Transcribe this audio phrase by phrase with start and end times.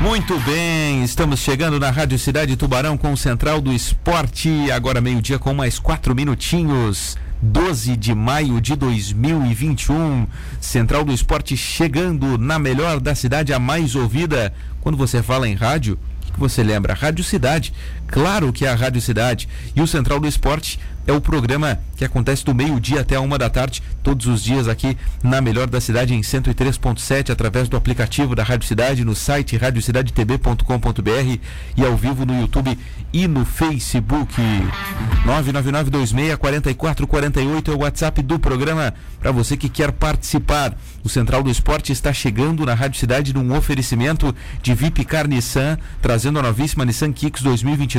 [0.00, 5.40] Muito bem, estamos chegando na Rádio Cidade Tubarão com o Central do Esporte, agora meio-dia
[5.40, 7.16] com mais quatro minutinhos.
[7.42, 10.26] 12 de maio de 2021,
[10.60, 14.54] Central do Esporte chegando na melhor da cidade, a mais ouvida.
[14.80, 16.94] Quando você fala em rádio, o que você lembra?
[16.94, 17.72] Rádio Cidade.
[18.08, 19.48] Claro que a Rádio Cidade.
[19.76, 23.38] E o Central do Esporte é o programa que acontece do meio-dia até a uma
[23.38, 28.36] da tarde, todos os dias aqui na melhor da cidade em 103.7, através do aplicativo
[28.36, 31.38] da Rádio Cidade, no site radiocidadetv.com.br
[31.76, 32.78] e ao vivo no YouTube
[33.10, 34.34] e no Facebook.
[35.26, 40.76] 999264448 é o WhatsApp do programa para você que quer participar.
[41.02, 46.38] O Central do Esporte está chegando na Rádio Cidade num oferecimento de Vipcar Nissan, trazendo
[46.38, 47.97] a novíssima Nissan Kicks 2022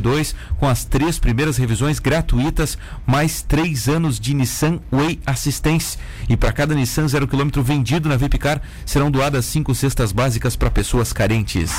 [0.58, 5.98] com as três primeiras revisões gratuitas mais três anos de Nissan Way Assistance.
[6.28, 10.72] E para cada Nissan zero quilômetro vendido na Vipcar, serão doadas cinco cestas básicas para
[10.72, 11.72] pessoas carentes.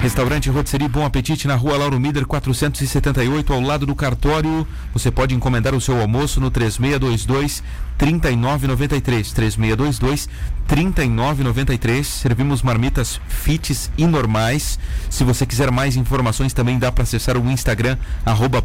[0.00, 4.66] Restaurante Rotisserie Bom Apetite na rua Lauro Mider 478, ao lado do cartório.
[4.92, 7.62] Você pode encomendar o seu almoço no 3622
[7.98, 9.32] 3993.
[9.32, 10.28] 3622
[10.66, 12.06] 3993.
[12.06, 14.78] Servimos marmitas fits e normais.
[15.10, 18.64] Se você quiser mais informações, também dá para acessar o Instagram, arroba.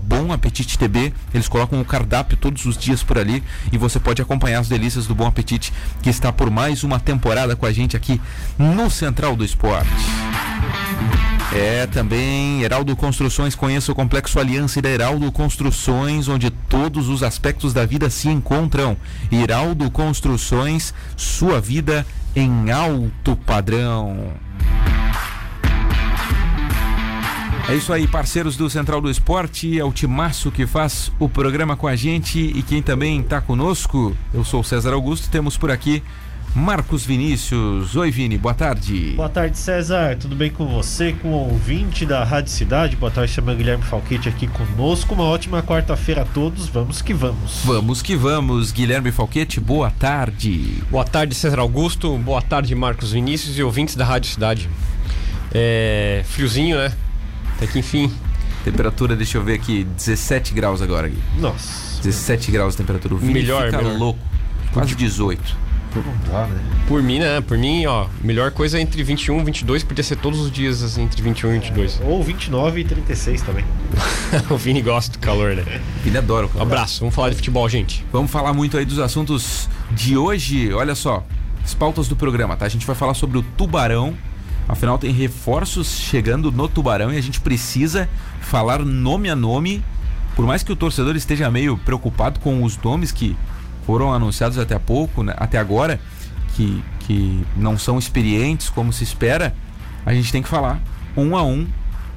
[1.33, 5.07] Eles colocam o cardápio todos os dias por ali e você pode acompanhar as delícias
[5.07, 8.21] do Bom Apetite, que está por mais uma temporada com a gente aqui
[8.57, 9.89] no Central do Esporte.
[11.55, 17.73] É também Heraldo Construções, conheça o Complexo Aliança da Heraldo Construções, onde todos os aspectos
[17.73, 18.97] da vida se encontram.
[19.31, 24.33] Heraldo Construções, sua vida em alto padrão.
[27.69, 31.77] É isso aí, parceiros do Central do Esporte, é o Timaço que faz o programa
[31.77, 36.01] com a gente e quem também está conosco, eu sou César Augusto, temos por aqui
[36.55, 37.95] Marcos Vinícius.
[37.95, 39.13] Oi, Vini, boa tarde.
[39.15, 40.15] Boa tarde, César.
[40.17, 42.95] Tudo bem com você, com o ouvinte da Rádio Cidade?
[42.95, 45.15] Boa tarde, chama Guilherme Falquete aqui conosco.
[45.15, 46.67] Uma ótima quarta-feira a todos.
[46.67, 47.61] Vamos que vamos.
[47.65, 48.71] Vamos que vamos.
[48.71, 50.83] Guilherme Falquete, boa tarde.
[50.91, 52.15] Boa tarde, César Augusto.
[52.19, 54.69] Boa tarde, Marcos Vinícius e ouvintes da Rádio Cidade.
[55.51, 56.21] É.
[56.25, 56.93] friozinho, né?
[57.55, 58.13] Até que enfim.
[58.63, 61.09] Temperatura, deixa eu ver aqui, 17 graus agora.
[61.09, 61.17] Gui.
[61.39, 61.99] Nossa.
[62.03, 63.15] 17 graus de temperatura.
[63.15, 63.97] O Vini Melhor, fica melhor.
[63.97, 64.19] louco.
[64.71, 65.72] Quase 18.
[65.95, 66.59] Não dá, né?
[66.87, 67.39] Por mim, né?
[67.41, 70.81] Por mim, ó, melhor coisa é entre 21 e 22, podia ser todos os dias
[70.81, 72.01] assim, entre 21 e 22.
[72.05, 73.65] Ou 29 e 36 também.
[74.49, 75.63] o Vini gosta do calor, né?
[76.03, 76.63] Vini adora o Um calor.
[76.67, 78.05] abraço, vamos falar de futebol, gente.
[78.11, 80.73] Vamos falar muito aí dos assuntos de hoje.
[80.73, 81.23] Olha só,
[81.63, 82.65] as pautas do programa, tá?
[82.65, 84.15] A gente vai falar sobre o Tubarão.
[84.67, 88.09] Afinal, tem reforços chegando no Tubarão e a gente precisa
[88.41, 89.83] falar nome a nome.
[90.35, 93.35] Por mais que o torcedor esteja meio preocupado com os nomes que
[93.85, 95.33] foram anunciados até pouco, né?
[95.37, 95.99] até agora,
[96.55, 99.55] que, que não são experientes como se espera,
[100.05, 100.81] a gente tem que falar
[101.15, 101.67] um a um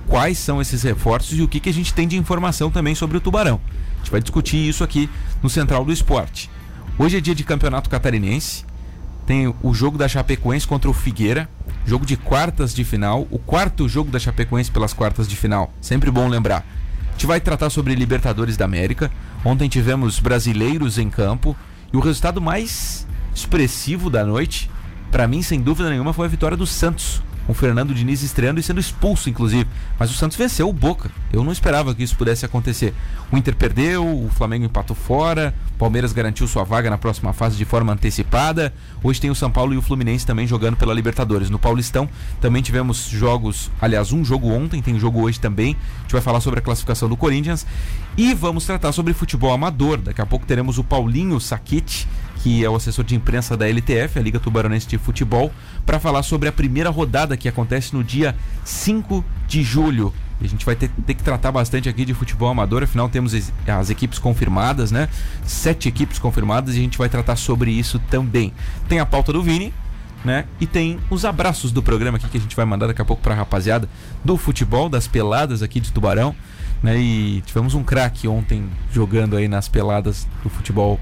[0.07, 3.17] quais são esses reforços e o que, que a gente tem de informação também sobre
[3.17, 3.61] o Tubarão.
[3.95, 5.11] A gente vai discutir isso aqui
[5.43, 6.51] no Central do Esporte.
[6.99, 8.65] Hoje é dia de campeonato catarinense.
[9.27, 11.49] Tem o jogo da Chapecoense contra o Figueira,
[11.85, 15.73] jogo de quartas de final, o quarto jogo da Chapecoense pelas quartas de final.
[15.81, 16.65] Sempre bom lembrar.
[17.17, 19.11] Gente vai tratar sobre Libertadores da América.
[19.43, 21.57] Ontem tivemos brasileiros em campo
[21.91, 24.71] e o resultado mais expressivo da noite,
[25.11, 28.59] para mim, sem dúvida nenhuma, foi a vitória do Santos, com o Fernando Diniz estreando
[28.59, 29.67] e sendo expulso, inclusive.
[29.99, 31.11] Mas o Santos venceu o Boca.
[31.33, 32.93] Eu não esperava que isso pudesse acontecer.
[33.31, 37.57] O Inter perdeu, o Flamengo empatou fora, o Palmeiras garantiu sua vaga na próxima fase
[37.57, 38.75] de forma antecipada.
[39.03, 41.49] Hoje tem o São Paulo e o Fluminense também jogando pela Libertadores.
[41.49, 42.09] No Paulistão
[42.41, 45.77] também tivemos jogos, aliás, um jogo ontem, tem jogo hoje também.
[45.99, 47.67] A gente vai falar sobre a classificação do Corinthians
[48.17, 49.99] e vamos tratar sobre futebol amador.
[49.99, 54.19] Daqui a pouco teremos o Paulinho Saquete que é o assessor de imprensa da LTF,
[54.19, 55.51] a Liga Tubaronense de Futebol,
[55.85, 60.13] para falar sobre a primeira rodada que acontece no dia 5 de julho.
[60.41, 63.33] A gente vai ter, ter que tratar bastante aqui de futebol amador, afinal temos
[63.67, 65.09] as, equipes confirmadas, né?
[65.45, 68.53] Sete equipes confirmadas e a gente vai tratar sobre isso também.
[68.87, 69.73] Tem a pauta do Vini,
[70.23, 70.45] né?
[70.61, 73.23] E tem os abraços do programa aqui que a gente vai mandar daqui a pouco
[73.23, 73.89] para a rapaziada
[74.23, 76.35] do futebol, das peladas aqui de Tubarão.
[76.83, 76.99] Né?
[76.99, 81.01] E tivemos um craque ontem jogando aí nas peladas do futebol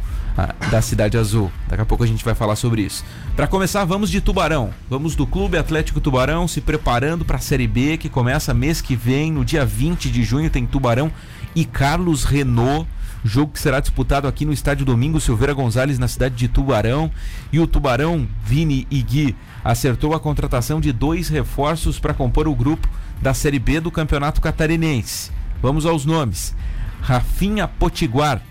[0.70, 1.50] da Cidade Azul.
[1.68, 3.04] Daqui a pouco a gente vai falar sobre isso.
[3.36, 4.70] Para começar, vamos de Tubarão.
[4.90, 8.96] Vamos do Clube Atlético Tubarão se preparando para a Série B que começa mês que
[8.96, 11.10] vem, no dia 20 de junho tem Tubarão
[11.54, 12.88] e Carlos Renault.
[13.26, 17.10] Jogo que será disputado aqui no estádio Domingo Silveira Gonzalez, na cidade de Tubarão.
[17.50, 19.34] E o Tubarão, Vini e Gui,
[19.64, 22.86] acertou a contratação de dois reforços para compor o grupo
[23.22, 25.30] da Série B do Campeonato Catarinense.
[25.62, 26.54] Vamos aos nomes.
[27.00, 28.42] Rafinha Potiguar,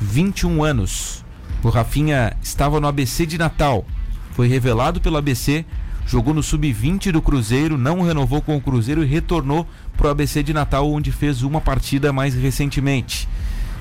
[0.00, 1.24] 21 anos.
[1.62, 3.84] O Rafinha estava no ABC de Natal.
[4.32, 5.64] Foi revelado pelo ABC,
[6.06, 9.66] jogou no sub-20 do Cruzeiro, não renovou com o Cruzeiro e retornou
[9.96, 13.28] pro ABC de Natal, onde fez uma partida mais recentemente.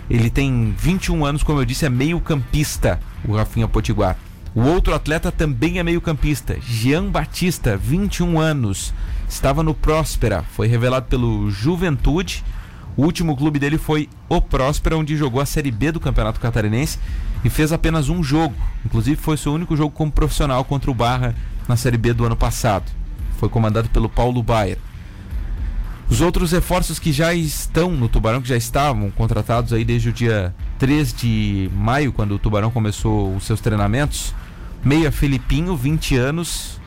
[0.09, 4.17] Ele tem 21 anos, como eu disse, é meio-campista, o Rafinha Potiguar.
[4.55, 8.93] O outro atleta também é meio-campista, Jean Batista, 21 anos.
[9.29, 12.43] Estava no Próspera, foi revelado pelo Juventude.
[12.97, 16.97] O último clube dele foi o Próspera, onde jogou a Série B do Campeonato Catarinense
[17.45, 18.55] e fez apenas um jogo.
[18.83, 21.35] Inclusive foi seu único jogo como profissional contra o Barra
[21.67, 22.91] na Série B do ano passado.
[23.37, 24.79] Foi comandado pelo Paulo Baier.
[26.09, 30.13] Os outros reforços que já estão no Tubarão, que já estavam contratados aí desde o
[30.13, 34.33] dia 3 de maio, quando o Tubarão começou os seus treinamentos.
[34.83, 36.79] Meia Filipinho, 20 anos.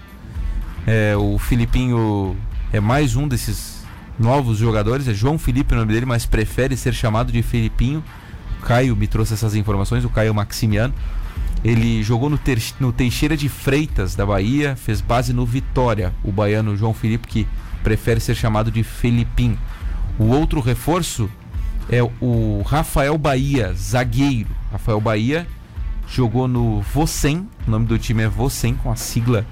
[0.86, 2.36] É, o Filipinho
[2.72, 3.80] é mais um desses
[4.20, 5.08] novos jogadores.
[5.08, 8.05] É João Felipe o nome dele, mas prefere ser chamado de Filipinho.
[8.58, 10.94] O Caio me trouxe essas informações, o Caio Maximiano.
[11.64, 16.12] Ele jogou no, ter, no Teixeira de Freitas, da Bahia, fez base no Vitória.
[16.22, 17.46] O baiano João Felipe, que
[17.82, 19.58] prefere ser chamado de Felipim.
[20.19, 21.31] O outro reforço
[21.88, 24.50] é o Rafael Bahia, zagueiro.
[24.70, 25.46] Rafael Bahia
[26.06, 29.46] jogou no Vocem, o nome do time é Vocem, com a sigla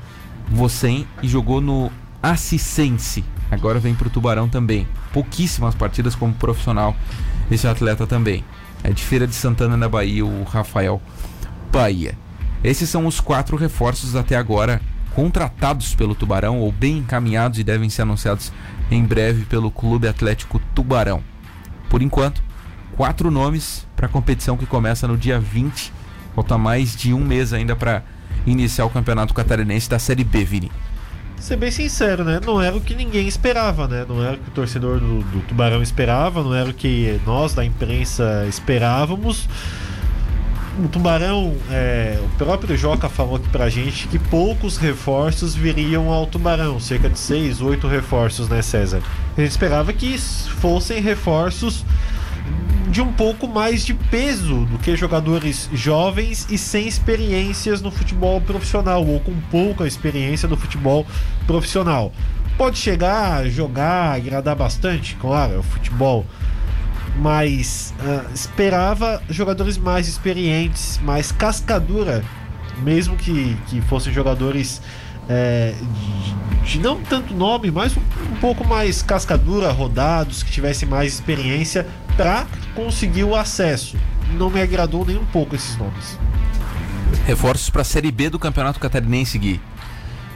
[0.50, 1.90] Vocem, e jogou no
[2.22, 3.24] Assicense.
[3.50, 4.86] Agora vem para o Tubarão também.
[5.12, 6.94] Pouquíssimas partidas como profissional
[7.50, 8.44] esse atleta também.
[8.82, 11.00] É de Feira de Santana na Bahia, o Rafael
[11.72, 12.16] Bahia.
[12.62, 14.80] Esses são os quatro reforços até agora
[15.14, 18.52] contratados pelo Tubarão ou bem encaminhados e devem ser anunciados
[18.90, 21.22] em breve pelo Clube Atlético Tubarão.
[21.88, 22.42] Por enquanto,
[22.96, 25.92] quatro nomes para a competição que começa no dia 20.
[26.34, 28.04] Falta mais de um mês ainda para
[28.46, 30.70] iniciar o Campeonato Catarinense da Série B, Vini.
[31.40, 32.40] Ser bem sincero, né?
[32.44, 34.04] Não era o que ninguém esperava, né?
[34.08, 37.54] Não era o que o torcedor do, do Tubarão esperava, não era o que nós
[37.54, 39.48] da imprensa esperávamos
[40.84, 46.26] o Tubarão, é, o próprio Joca falou aqui pra gente que poucos reforços viriam ao
[46.26, 49.02] Tubarão, cerca de 6, 8 reforços, né, César?
[49.36, 51.84] A gente esperava que fossem reforços
[52.88, 58.40] de um pouco mais de peso do que jogadores jovens e sem experiências no futebol
[58.40, 61.06] profissional, ou com pouca experiência no futebol
[61.46, 62.12] profissional.
[62.56, 66.26] Pode chegar, jogar, agradar bastante, claro, é o futebol
[67.20, 72.24] mas uh, esperava jogadores mais experientes, mais cascadura,
[72.82, 74.80] mesmo que, que fossem jogadores
[75.28, 75.74] é,
[76.64, 81.14] de, de, não tanto nome, mas um, um, pouco mais cascadura, rodados, que tivessem mais
[81.14, 81.86] experiência
[82.16, 83.96] para conseguir o acesso.
[84.32, 86.18] Não me agradou nem um pouco esses nomes.
[87.26, 89.60] Reforços para a Série B do Campeonato Catarinense, Gui.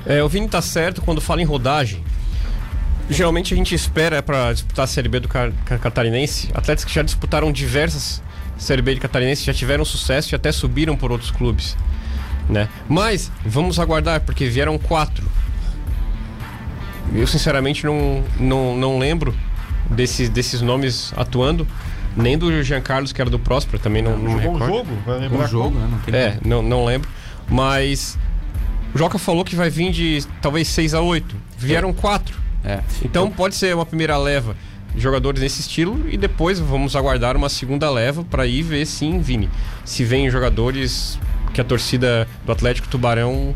[0.05, 2.03] É, o Vini tá certo quando fala em rodagem
[3.11, 7.53] geralmente a gente espera para disputar a Série B do Catarinense atletas que já disputaram
[7.53, 8.23] diversas
[8.62, 11.77] Série B de Catarinense, já tiveram sucesso e até subiram por outros clubes.
[12.49, 12.69] Né?
[12.89, 15.27] Mas vamos aguardar, porque vieram quatro.
[17.15, 19.35] Eu sinceramente não, não, não lembro
[19.91, 21.67] desses, desses nomes atuando.
[22.15, 24.67] Nem do Jean Carlos, que era do Próspero, também não, não me recordo.
[24.67, 25.89] jogo, vai lembrar um jogo, né?
[26.06, 27.09] Não é, não, não lembro.
[27.49, 28.19] Mas
[28.94, 31.35] o Joca falou que vai vir de talvez 6 a 8.
[31.56, 31.93] Vieram é.
[31.93, 32.39] quatro.
[32.65, 32.81] É.
[33.03, 34.55] Então pode ser uma primeira leva
[34.94, 39.21] de jogadores nesse estilo e depois vamos aguardar uma segunda leva para ir ver sim,
[39.21, 39.49] Vini,
[39.85, 41.19] se vem jogadores
[41.52, 43.54] que a torcida do Atlético Tubarão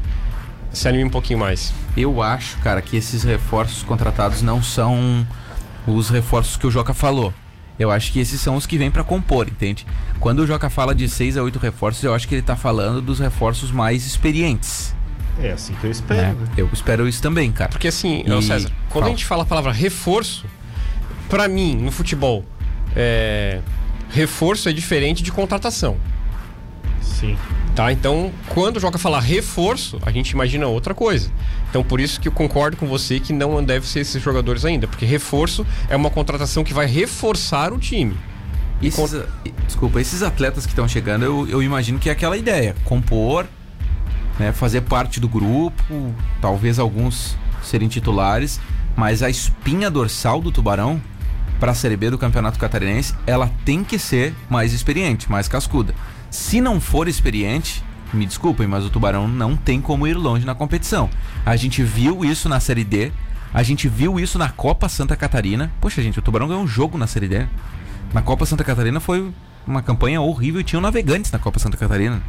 [0.72, 1.72] se anime um pouquinho mais.
[1.96, 5.26] Eu acho, cara, que esses reforços contratados não são
[5.87, 7.32] os reforços que o Joca falou.
[7.78, 9.87] Eu acho que esses são os que vêm para compor, entende?
[10.18, 13.02] Quando o Joca fala de 6 a 8 reforços, eu acho que ele tá falando
[13.02, 14.94] dos reforços mais experientes.
[15.38, 16.21] É assim que eu espero.
[16.21, 16.49] É, né?
[16.56, 17.71] Eu espero isso também, cara.
[17.71, 18.42] Porque assim, e...
[18.42, 19.06] César, quando Fala.
[19.06, 20.47] a gente fala a palavra reforço,
[21.28, 22.44] para mim, no futebol,
[22.94, 23.61] é...
[24.11, 25.99] reforço é diferente de contratação.
[27.02, 27.37] Sim.
[27.76, 27.92] Tá?
[27.92, 31.30] Então, quando o Joca falar reforço, a gente imagina outra coisa.
[31.68, 34.88] Então, por isso que eu concordo com você que não deve ser esses jogadores ainda,
[34.88, 38.16] porque reforço é uma contratação que vai reforçar o time.
[38.83, 39.23] Esses,
[39.66, 43.47] Desculpa, esses atletas que estão chegando, eu, eu imagino que é aquela ideia: compor,
[44.38, 48.59] né, fazer parte do grupo, talvez alguns serem titulares,
[48.97, 50.99] mas a espinha dorsal do Tubarão
[51.61, 55.95] para a Série B do Campeonato Catarinense, ela tem que ser mais experiente, mais cascuda.
[56.37, 60.55] Se não for experiente, me desculpem, mas o Tubarão não tem como ir longe na
[60.55, 61.09] competição.
[61.47, 63.11] A gente viu isso na Série D,
[63.55, 65.73] a gente viu isso na Copa Santa Catarina.
[65.81, 67.47] Poxa, gente, o Tubarão ganhou um jogo na Série D.
[68.12, 69.33] Na Copa Santa Catarina foi
[69.66, 72.23] uma campanha horrível e tinham navegantes na Copa Santa Catarina.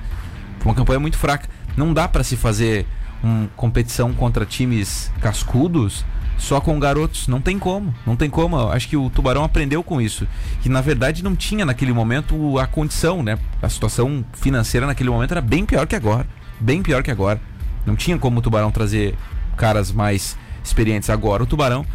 [0.60, 1.50] Foi uma campanha muito fraca.
[1.76, 2.88] Não dá para se fazer
[3.22, 6.06] uma competição contra times cascudos
[6.38, 7.28] só com garotos.
[7.28, 7.94] Não tem como.
[8.06, 8.58] Não tem como.
[8.70, 10.28] acho que o Tubarão aprendeu com isso.
[10.62, 13.38] Que na verdade não tinha naquele momento a condição, né?
[13.62, 16.28] A situação financeira naquele momento era bem pior que agora.
[16.60, 17.40] Bem pior que agora.
[17.86, 19.16] Não tinha como o Tubarão trazer
[19.56, 21.10] caras mais experientes.
[21.10, 21.86] Agora o Tubarão,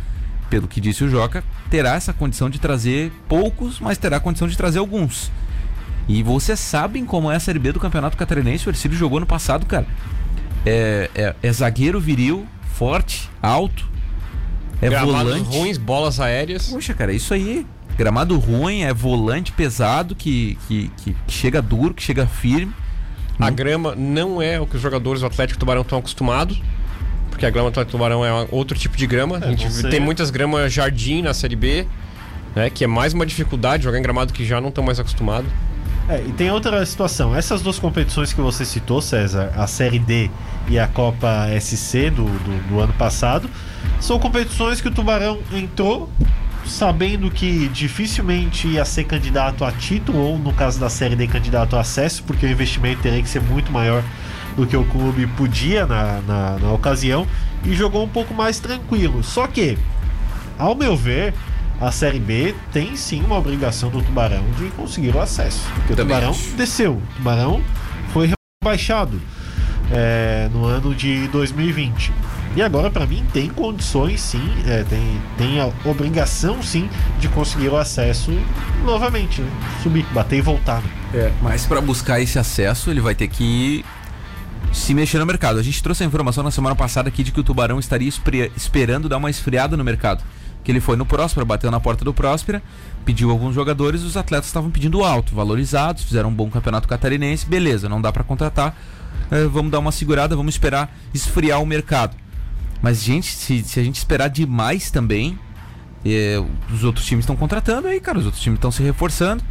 [0.51, 4.49] pelo que disse o Joca, terá essa condição de trazer poucos, mas terá a condição
[4.49, 5.31] de trazer alguns.
[6.09, 8.67] E vocês sabem como é a Série B do Campeonato Catarinense.
[8.69, 9.87] O Ercílio jogou no passado, cara.
[10.67, 13.92] É, é, é zagueiro viril, forte, alto.
[14.83, 15.57] É Gramados volante.
[15.57, 16.67] ruins, bolas aéreas.
[16.69, 17.65] Poxa, cara, é isso aí.
[17.97, 22.73] Gramado ruim, é volante pesado, que, que, que, chega duro, que chega firme.
[23.39, 23.55] A Hum.
[23.55, 26.61] grama não é o que os jogadores do Atlético Tubarão estão acostumados.
[27.31, 29.39] Porque a grama do Atlético Tubarão é outro tipo de grama.
[29.39, 31.87] É, a gente você- tem muitas gramas jardim na Série B,
[32.55, 32.69] né?
[32.69, 35.51] Que é mais uma dificuldade jogar em gramado que já não estão mais acostumados.
[36.09, 37.35] É, e tem outra situação.
[37.35, 40.29] Essas duas competições que você citou, César, a Série D
[40.69, 43.49] e a Copa SC do, do, do ano passado,
[44.01, 46.11] são competições que o Tubarão entrou
[46.67, 51.77] sabendo que dificilmente ia ser candidato a título, ou no caso da Série D, candidato
[51.77, 54.03] a acesso, porque o investimento teria que ser muito maior
[54.57, 57.27] do que o clube podia na, na, na ocasião,
[57.65, 59.23] e jogou um pouco mais tranquilo.
[59.23, 59.79] Só que,
[60.59, 61.35] ao meu ver,
[61.81, 65.67] a Série B tem sim uma obrigação do Tubarão de conseguir o acesso.
[65.75, 66.51] Porque o Também Tubarão acho.
[66.57, 66.93] desceu.
[66.95, 67.63] O Tubarão
[68.13, 68.31] foi
[68.63, 69.21] rebaixado
[69.91, 72.13] é, no ano de 2020.
[72.55, 77.69] E agora, para mim, tem condições sim, é, tem, tem a obrigação sim de conseguir
[77.69, 78.31] o acesso
[78.85, 79.51] novamente, né?
[79.83, 80.83] subir, bater e voltar.
[80.83, 81.33] né?
[81.41, 83.83] Mas para buscar esse acesso, ele vai ter que
[84.71, 85.59] se mexer no mercado.
[85.59, 88.11] A gente trouxe a informação na semana passada aqui de que o Tubarão estaria
[88.57, 90.23] esperando dar uma esfriada no mercado.
[90.63, 92.63] Que ele foi no Próspera, bateu na porta do Próspera,
[93.05, 97.89] pediu alguns jogadores, os atletas estavam pedindo alto, valorizados, fizeram um bom campeonato catarinense, beleza,
[97.89, 98.77] não dá para contratar,
[99.31, 102.17] eh, vamos dar uma segurada, vamos esperar esfriar o mercado.
[102.81, 105.39] Mas, gente, se, se a gente esperar demais também,
[106.05, 106.43] eh,
[106.73, 109.43] os outros times estão contratando aí, cara, os outros times estão se reforçando.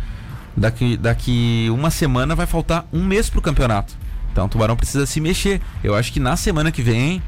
[0.56, 3.96] Daqui, daqui uma semana vai faltar um mês pro campeonato.
[4.32, 5.62] Então o Tubarão precisa se mexer.
[5.82, 7.22] Eu acho que na semana que vem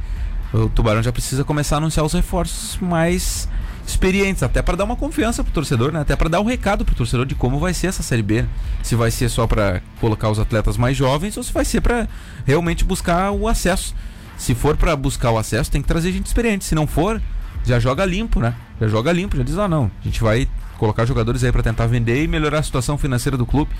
[0.53, 3.49] o Tubarão já precisa começar a anunciar os reforços mais
[3.85, 6.01] experientes, até para dar uma confiança pro torcedor, né?
[6.01, 8.45] Até para dar um recado pro torcedor de como vai ser essa série B.
[8.81, 12.07] Se vai ser só para colocar os atletas mais jovens ou se vai ser para
[12.45, 13.93] realmente buscar o acesso.
[14.37, 16.65] Se for para buscar o acesso, tem que trazer gente experiente.
[16.65, 17.21] Se não for,
[17.65, 18.55] já joga limpo, né?
[18.79, 20.47] Já joga limpo, já diz: "Ah, não, a gente vai
[20.77, 23.71] colocar jogadores aí para tentar vender e melhorar a situação financeira do clube".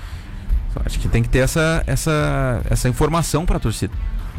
[0.85, 3.93] Acho que tem que ter essa, essa, essa informação para a torcida.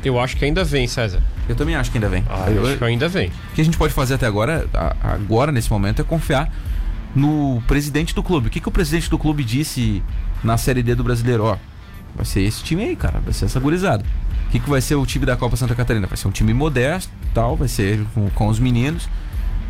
[0.04, 1.22] Eu acho que ainda vem, César.
[1.48, 2.24] Eu também acho que ainda vem.
[2.28, 3.28] Ah, Eu- acho que ainda vem.
[3.28, 4.66] o que a gente pode fazer até agora,
[5.02, 6.52] agora nesse momento, é confiar
[7.14, 8.48] no presidente do clube.
[8.48, 10.02] O que, que o presidente do clube disse
[10.42, 11.44] na Série D do Brasileiro?
[11.44, 11.56] Ó,
[12.14, 13.20] vai ser esse time aí, cara.
[13.20, 14.04] Vai ser essa gurizada.
[14.48, 16.06] O que, que vai ser o time da Copa Santa Catarina?
[16.06, 19.08] Vai ser um time modesto, tal, vai ser com, com os meninos.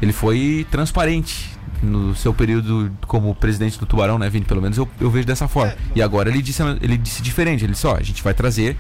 [0.03, 1.51] Ele foi transparente
[1.85, 4.45] no seu período como presidente do Tubarão, né, Vini?
[4.45, 5.75] Pelo menos eu, eu vejo dessa forma.
[5.95, 7.65] E agora ele disse, ele disse diferente.
[7.65, 8.77] Ele disse, ó, a gente vai trazer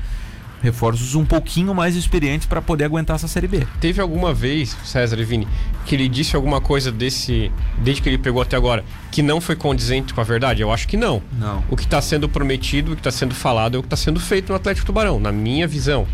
[0.64, 3.66] reforços um pouquinho mais experientes para poder aguentar essa Série B.
[3.80, 5.46] Teve alguma vez, César e Vini,
[5.84, 8.82] que ele disse alguma coisa desse, desde que ele pegou até agora,
[9.12, 10.62] que não foi condizente com a verdade?
[10.62, 11.22] Eu acho que não.
[11.38, 11.62] Não.
[11.68, 14.18] O que está sendo prometido, o que está sendo falado é o que está sendo
[14.18, 16.06] feito no Atlético Tubarão, na minha visão.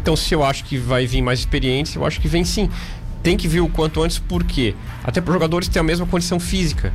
[0.00, 2.70] Então, se eu acho que vai vir mais experiência, eu acho que vem sim.
[3.24, 4.74] Tem que vir o quanto antes, por quê?
[5.02, 6.92] Até para os jogadores terem a mesma condição física.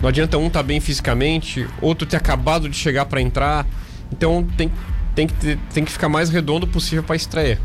[0.00, 3.66] Não adianta um estar bem fisicamente, outro ter acabado de chegar para entrar.
[4.12, 4.70] Então, tem,
[5.14, 7.60] tem, que ter- tem que ficar mais redondo possível para a estreia.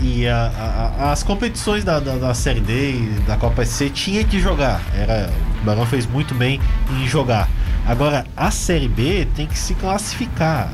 [0.00, 4.24] E a- a- as competições da, da, da Série D e da Copa SC tinha
[4.24, 4.80] que jogar.
[4.94, 5.30] Era,
[5.60, 6.60] o Barão fez muito bem
[6.98, 7.48] em jogar.
[7.86, 10.70] Agora, a Série B tem que se classificar.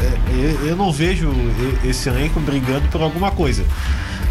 [0.00, 1.32] É, é, Eu não vejo
[1.84, 3.64] esse elenco brigando por alguma coisa.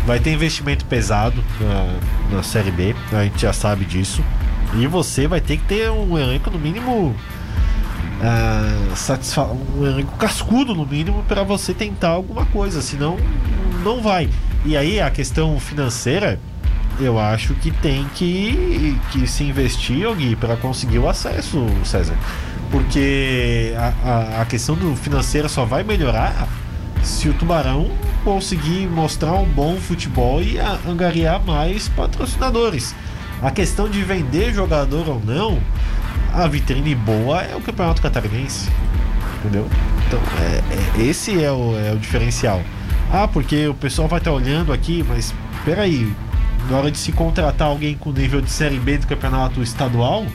[0.06, 4.24] Vai ter investimento pesado na, na Série B, a gente já sabe disso.
[4.76, 7.16] E você vai ter que ter um elenco, no mínimo,
[8.22, 13.18] ah, satisfa- um elenco cascudo no mínimo para você tentar alguma coisa, senão
[13.84, 14.30] não vai.
[14.64, 16.40] E aí a questão financeira,
[17.00, 22.16] eu acho que tem que, que se investir, Gui, para conseguir o acesso, César.
[22.72, 23.94] Porque a,
[24.40, 26.48] a, a questão do financeira só vai melhorar
[27.04, 27.90] se o Tubarão
[28.26, 32.96] conseguir mostrar um bom futebol e angariar mais patrocinadores.
[33.42, 35.60] A questão de vender jogador ou não,
[36.34, 38.68] a vitrine boa é o Campeonato Catarinense.
[39.40, 39.70] Entendeu?
[40.08, 42.62] Então, é, é- esse é o, é o diferencial.
[43.14, 45.32] Ah, porque o pessoal vai estar olhando aqui, mas
[45.64, 46.12] peraí,
[46.68, 50.26] na hora de se contratar alguém com nível de Série B do campeonato estadual,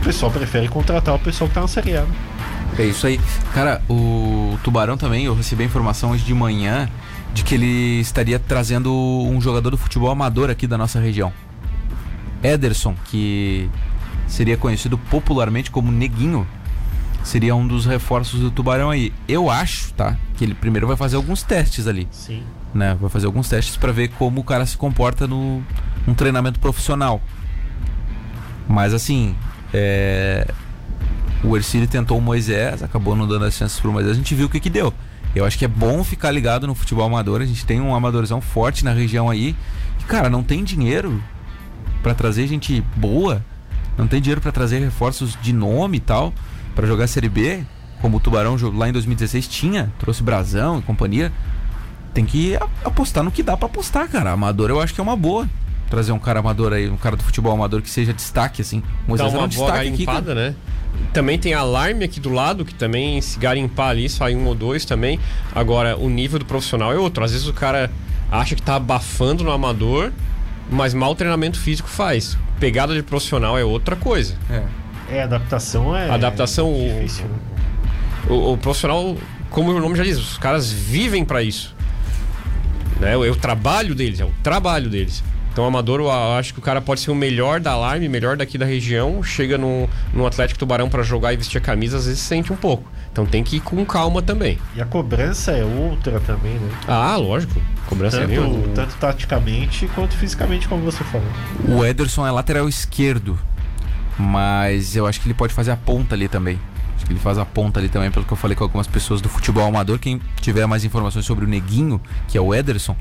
[0.00, 2.00] o pessoal prefere contratar o pessoal que tá na Série A.
[2.00, 2.08] né?
[2.78, 3.18] É isso aí.
[3.54, 6.90] Cara, o Tubarão também, eu recebi a informação hoje de manhã
[7.32, 11.32] de que ele estaria trazendo um jogador do futebol amador aqui da nossa região.
[12.42, 13.68] Ederson, que
[14.28, 16.46] seria conhecido popularmente como Neguinho,
[17.24, 19.12] seria um dos reforços do Tubarão aí.
[19.26, 20.16] Eu acho, tá?
[20.36, 22.06] Que ele primeiro vai fazer alguns testes ali.
[22.10, 22.42] Sim.
[22.74, 22.96] né?
[23.00, 25.62] Vai fazer alguns testes para ver como o cara se comporta no
[26.06, 27.20] um treinamento profissional.
[28.68, 29.34] Mas assim,
[29.72, 30.46] é...
[31.44, 34.46] o Ercílio tentou o Moisés, acabou não dando as chances pro Moisés, a gente viu
[34.46, 34.92] o que que deu.
[35.34, 38.40] Eu acho que é bom ficar ligado no futebol amador, a gente tem um amadorzão
[38.40, 39.54] forte na região aí.
[40.00, 41.22] E, cara, não tem dinheiro
[42.02, 43.44] para trazer gente boa,
[43.98, 46.32] não tem dinheiro para trazer reforços de nome e tal,
[46.74, 47.64] para jogar Série B,
[48.00, 51.32] como o Tubarão lá em 2016 tinha, trouxe Brasão e companhia.
[52.14, 54.32] Tem que apostar no que dá para apostar, cara.
[54.32, 55.46] Amador eu acho que é uma boa
[55.88, 58.82] trazer um cara amador aí, um cara do futebol amador que seja destaque, assim.
[59.06, 60.54] Moisés Dá uma é um destaque aqui, né?
[61.12, 64.84] Também tem alarme aqui do lado, que também se garimpar ali, sai um ou dois
[64.84, 65.18] também.
[65.54, 67.24] Agora, o nível do profissional é outro.
[67.24, 67.90] Às vezes o cara
[68.30, 70.12] acha que tá abafando no amador,
[70.70, 72.36] mas mal treinamento físico faz.
[72.60, 74.36] Pegada de profissional é outra coisa.
[74.50, 76.10] É, é adaptação é.
[76.10, 76.72] Adaptação.
[76.72, 77.26] Difícil.
[78.28, 79.16] O, o, o profissional,
[79.50, 81.74] como o nome já diz, os caras vivem para isso.
[83.00, 83.12] Né?
[83.12, 85.22] É o trabalho deles, é o trabalho deles.
[85.56, 88.36] Então, o Amador, eu acho que o cara pode ser o melhor da Alarme, melhor
[88.36, 89.22] daqui da região.
[89.22, 92.56] Chega no, no Atlético Tubarão para jogar e vestir a camisa, às vezes sente um
[92.56, 92.84] pouco.
[93.10, 94.58] Então tem que ir com calma também.
[94.74, 96.68] E a cobrança é outra também, né?
[96.86, 97.58] Ah, lógico.
[97.86, 101.26] Cobrança tanto, é tanto taticamente quanto fisicamente, como você falou.
[101.66, 103.38] O Ederson é lateral esquerdo,
[104.18, 106.60] mas eu acho que ele pode fazer a ponta ali também.
[106.96, 109.22] Acho que ele faz a ponta ali também, pelo que eu falei com algumas pessoas
[109.22, 109.98] do futebol amador.
[109.98, 111.98] Quem tiver mais informações sobre o Neguinho,
[112.28, 112.94] que é o Ederson,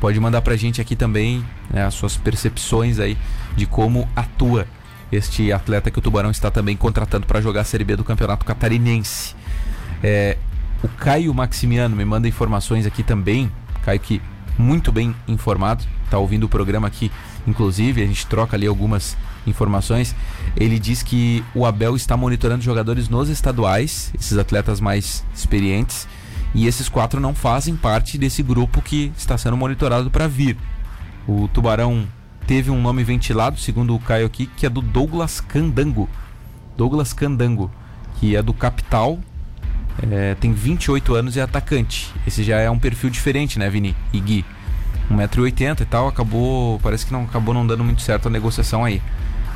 [0.00, 3.16] pode mandar pra gente aqui também né, as suas percepções aí
[3.56, 4.66] de como atua
[5.10, 8.44] este atleta que o Tubarão está também contratando para jogar a Série B do Campeonato
[8.44, 9.34] Catarinense.
[10.02, 10.36] É,
[10.82, 13.50] o Caio Maximiano me manda informações aqui também.
[13.82, 14.20] Caio que
[14.58, 17.12] muito bem informado, está ouvindo o programa aqui,
[17.46, 20.14] inclusive, a gente troca ali algumas informações.
[20.56, 26.08] Ele diz que o Abel está monitorando jogadores nos estaduais, esses atletas mais experientes,
[26.54, 30.56] e esses quatro não fazem parte desse grupo que está sendo monitorado para vir.
[31.26, 32.06] O Tubarão
[32.46, 36.08] teve um nome ventilado, segundo o Caio aqui, que é do Douglas Candango.
[36.76, 37.70] Douglas Candango,
[38.18, 39.18] que é do Capital,
[40.10, 42.12] é, tem 28 anos e é atacante.
[42.26, 44.44] Esse já é um perfil diferente, né, Vini e Gui?
[45.10, 46.78] 1,80m e tal, acabou.
[46.80, 49.02] Parece que não acabou não dando muito certo a negociação aí.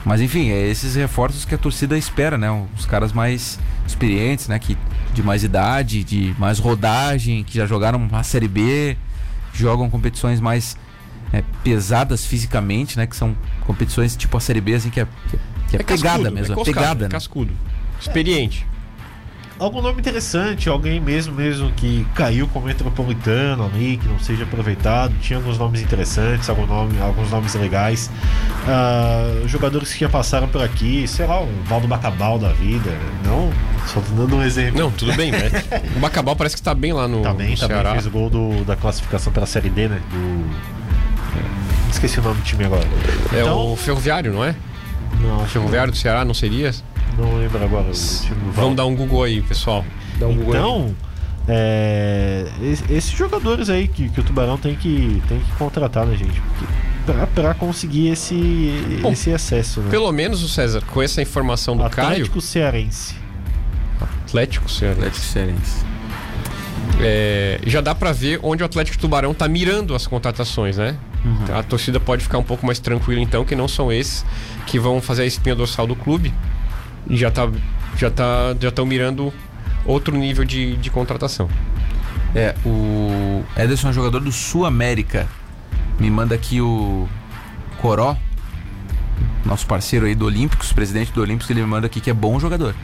[0.04, 2.50] Mas enfim, é esses reforços que a torcida espera, né?
[2.76, 4.58] Os caras mais experientes, né?
[4.58, 4.76] Que,
[5.12, 8.96] de mais idade, de mais rodagem, que já jogaram a Série B,
[9.52, 10.76] jogam competições mais
[11.32, 13.06] é, pesadas fisicamente, né?
[13.06, 15.82] Que são competições tipo a Série B, assim, que é, que é, que é, é
[15.82, 17.10] pegada cascudo, mesmo, é, é pegada, né?
[17.10, 17.52] Cascudo.
[18.00, 18.71] Experiente
[19.64, 25.14] algum nome interessante, alguém mesmo mesmo que caiu como metropolitano ali, que não seja aproveitado.
[25.20, 28.10] Tinha alguns nomes interessantes, algum nome, alguns nomes legais.
[28.64, 32.90] Uh, jogadores que já passaram por aqui, sei lá, o Valdo Bacabal da vida.
[33.24, 33.50] Não,
[33.86, 34.80] só tô dando um exemplo.
[34.80, 35.50] Não, tudo bem, né?
[35.96, 37.22] o Bacabal parece que está bem lá no.
[37.22, 37.90] Tá bem, no tá Ceará.
[37.90, 40.02] bem, fez o gol do, da classificação pela Série D, né?
[40.10, 40.82] Do.
[41.90, 42.86] Esqueci o nome do time agora.
[43.32, 43.72] É então...
[43.72, 44.54] o Ferroviário, não é?
[45.22, 46.72] Não, Ferroviário do Ceará, não seria?
[47.16, 47.90] Não lembro agora.
[48.52, 49.84] Vamos dar um Google aí, pessoal.
[50.14, 50.94] Um então, Google
[51.48, 52.46] é,
[52.88, 56.40] esses jogadores aí que, que, o Tubarão tem que, tem que contratar, né, gente?
[57.04, 59.80] Pra, pra conseguir esse, Bom, esse acesso.
[59.80, 59.90] Né?
[59.90, 62.12] Pelo menos o César, com essa informação do Atlético Caio.
[62.12, 63.16] Atlético Cearense.
[64.00, 65.00] Atlético Cearense.
[65.00, 65.84] Atlético Cearense.
[67.00, 70.96] É, já dá para ver onde o Atlético Tubarão tá mirando as contratações, né?
[71.24, 71.56] Uhum.
[71.56, 74.24] A torcida pode ficar um pouco mais tranquila então, que não são esses
[74.66, 76.34] que vão fazer a espinha dorsal do clube
[77.08, 77.48] e já tá
[77.96, 79.32] já tá já estão mirando
[79.84, 81.48] outro nível de, de contratação.
[82.34, 85.28] É, o Ederson é jogador do Sul América.
[85.98, 87.06] Me manda aqui o
[87.80, 88.16] Coró,
[89.44, 92.40] nosso parceiro aí do Olímpicos, presidente do Olímpicos, ele me manda aqui que é bom
[92.40, 92.74] jogador.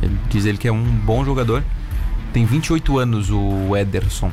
[0.00, 1.64] Ele diz ele que é um bom jogador.
[2.32, 4.30] Tem 28 anos o Ederson,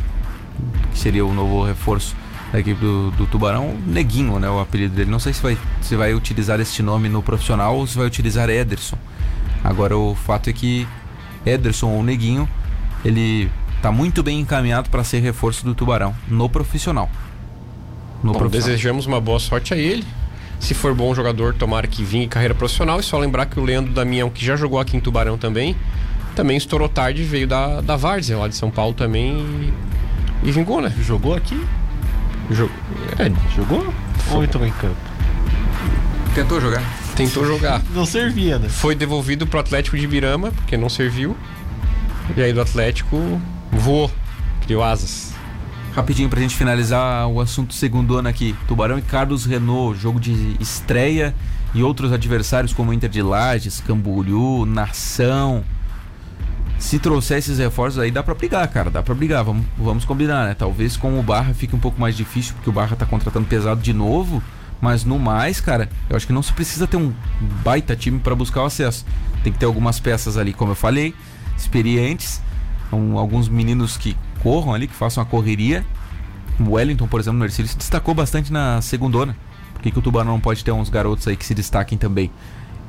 [0.92, 2.16] que seria o novo reforço
[2.52, 3.76] da equipe do, do Tubarão.
[3.86, 5.10] Neguinho, né, o apelido dele.
[5.10, 8.50] Não sei se vai, se vai utilizar este nome no profissional ou se vai utilizar
[8.50, 8.98] Ederson.
[9.64, 10.88] Agora o fato é que
[11.46, 12.48] Ederson ou Neguinho,
[13.04, 13.50] ele
[13.82, 17.10] tá muito bem encaminhado para ser reforço do Tubarão no profissional.
[18.24, 18.70] No bom, profissional.
[18.70, 20.06] desejamos uma boa sorte a ele.
[20.60, 23.00] Se for bom jogador, tomara que vinha em carreira profissional.
[23.00, 25.76] E só lembrar que o Leandro Damião, que já jogou aqui em Tubarão também,
[26.36, 29.38] também estourou tarde, veio da, da Várzea, lá de São Paulo também
[30.44, 30.94] e, e vingou, né?
[31.02, 31.60] Jogou aqui?
[32.52, 32.72] Jog...
[33.20, 33.94] É, jogou?
[34.32, 34.96] Ou entrou em campo?
[36.34, 36.84] Tentou jogar.
[37.16, 37.82] Tentou jogar.
[37.94, 38.70] Não servia, né?
[38.70, 41.36] Foi devolvido pro Atlético de Birama, porque não serviu.
[42.36, 44.12] E aí do Atlético voou,
[44.62, 45.34] criou asas.
[45.96, 48.56] Rapidinho pra gente finalizar o assunto segundo ano aqui.
[48.68, 51.34] Tubarão e Carlos Renault, jogo de estreia
[51.74, 55.64] e outros adversários como Inter de Lages, Camboriú, Nação.
[56.80, 58.90] Se trouxer esses reforços aí, dá pra brigar, cara.
[58.90, 59.44] Dá pra brigar.
[59.44, 60.54] Vamos, vamos combinar, né?
[60.54, 63.82] Talvez com o Barra fique um pouco mais difícil, porque o Barra tá contratando pesado
[63.82, 64.42] de novo.
[64.80, 67.12] Mas no mais, cara, eu acho que não se precisa ter um
[67.64, 69.06] baita time para buscar o acesso.
[69.44, 71.16] Tem que ter algumas peças ali, como eu falei,
[71.58, 72.42] experientes,
[72.92, 75.84] alguns meninos que corram ali, que façam a correria.
[76.60, 79.36] O Wellington, por exemplo, no Ercílio se destacou bastante na segundona.
[79.74, 82.32] Por que, que o Tubarão não pode ter uns garotos aí que se destaquem também?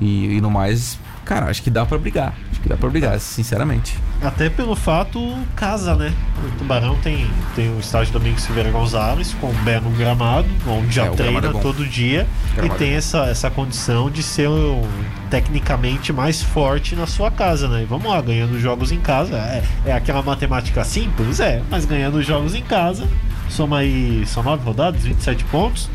[0.00, 2.32] E, e no mais, cara, acho que dá para brigar.
[2.50, 3.94] Acho que dá para brigar, sinceramente.
[4.22, 6.12] Até pelo fato, casa, né?
[6.44, 11.04] O Tubarão tem, tem o estádio Domingos Silveira Gonzalez, com um belo gramado, onde já
[11.04, 12.26] É, o treina é todo dia.
[12.64, 14.82] E tem é essa, essa condição de ser um,
[15.30, 17.82] tecnicamente mais forte na sua casa, né?
[17.82, 19.36] E vamos lá, ganhando jogos em casa.
[19.36, 21.38] É, é aquela matemática simples?
[21.40, 23.06] É, mas ganhando jogos em casa,
[23.48, 25.88] soma aí, são nove rodadas, 27 pontos,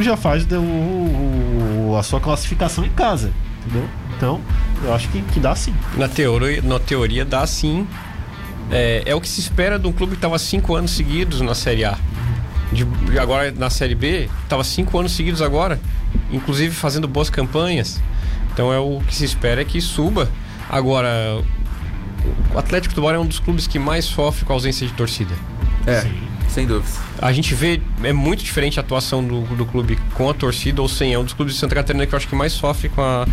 [0.00, 0.56] já faz o-
[1.90, 3.30] o- a sua classificação em casa,
[3.66, 3.86] entendeu?
[4.22, 4.40] Então,
[4.84, 5.74] eu acho que, que dá sim.
[5.96, 7.84] Na teoria, na teoria dá sim.
[8.70, 11.56] É, é o que se espera de um clube que estava cinco anos seguidos na
[11.56, 11.98] Série A.
[12.70, 15.80] De, de agora na Série B, estava cinco anos seguidos agora,
[16.30, 18.00] inclusive fazendo boas campanhas.
[18.52, 20.30] Então é o que se espera é que suba.
[20.70, 21.42] Agora,
[22.54, 25.34] o Atlético Tubarão é um dos clubes que mais sofre com a ausência de torcida.
[25.84, 26.12] É, Sim.
[26.48, 26.96] sem dúvida.
[27.20, 30.88] A gente vê, é muito diferente a atuação do, do clube com a torcida ou
[30.88, 31.12] sem.
[31.12, 33.26] É um dos clubes de Santa Catarina que eu acho que mais sofre com a,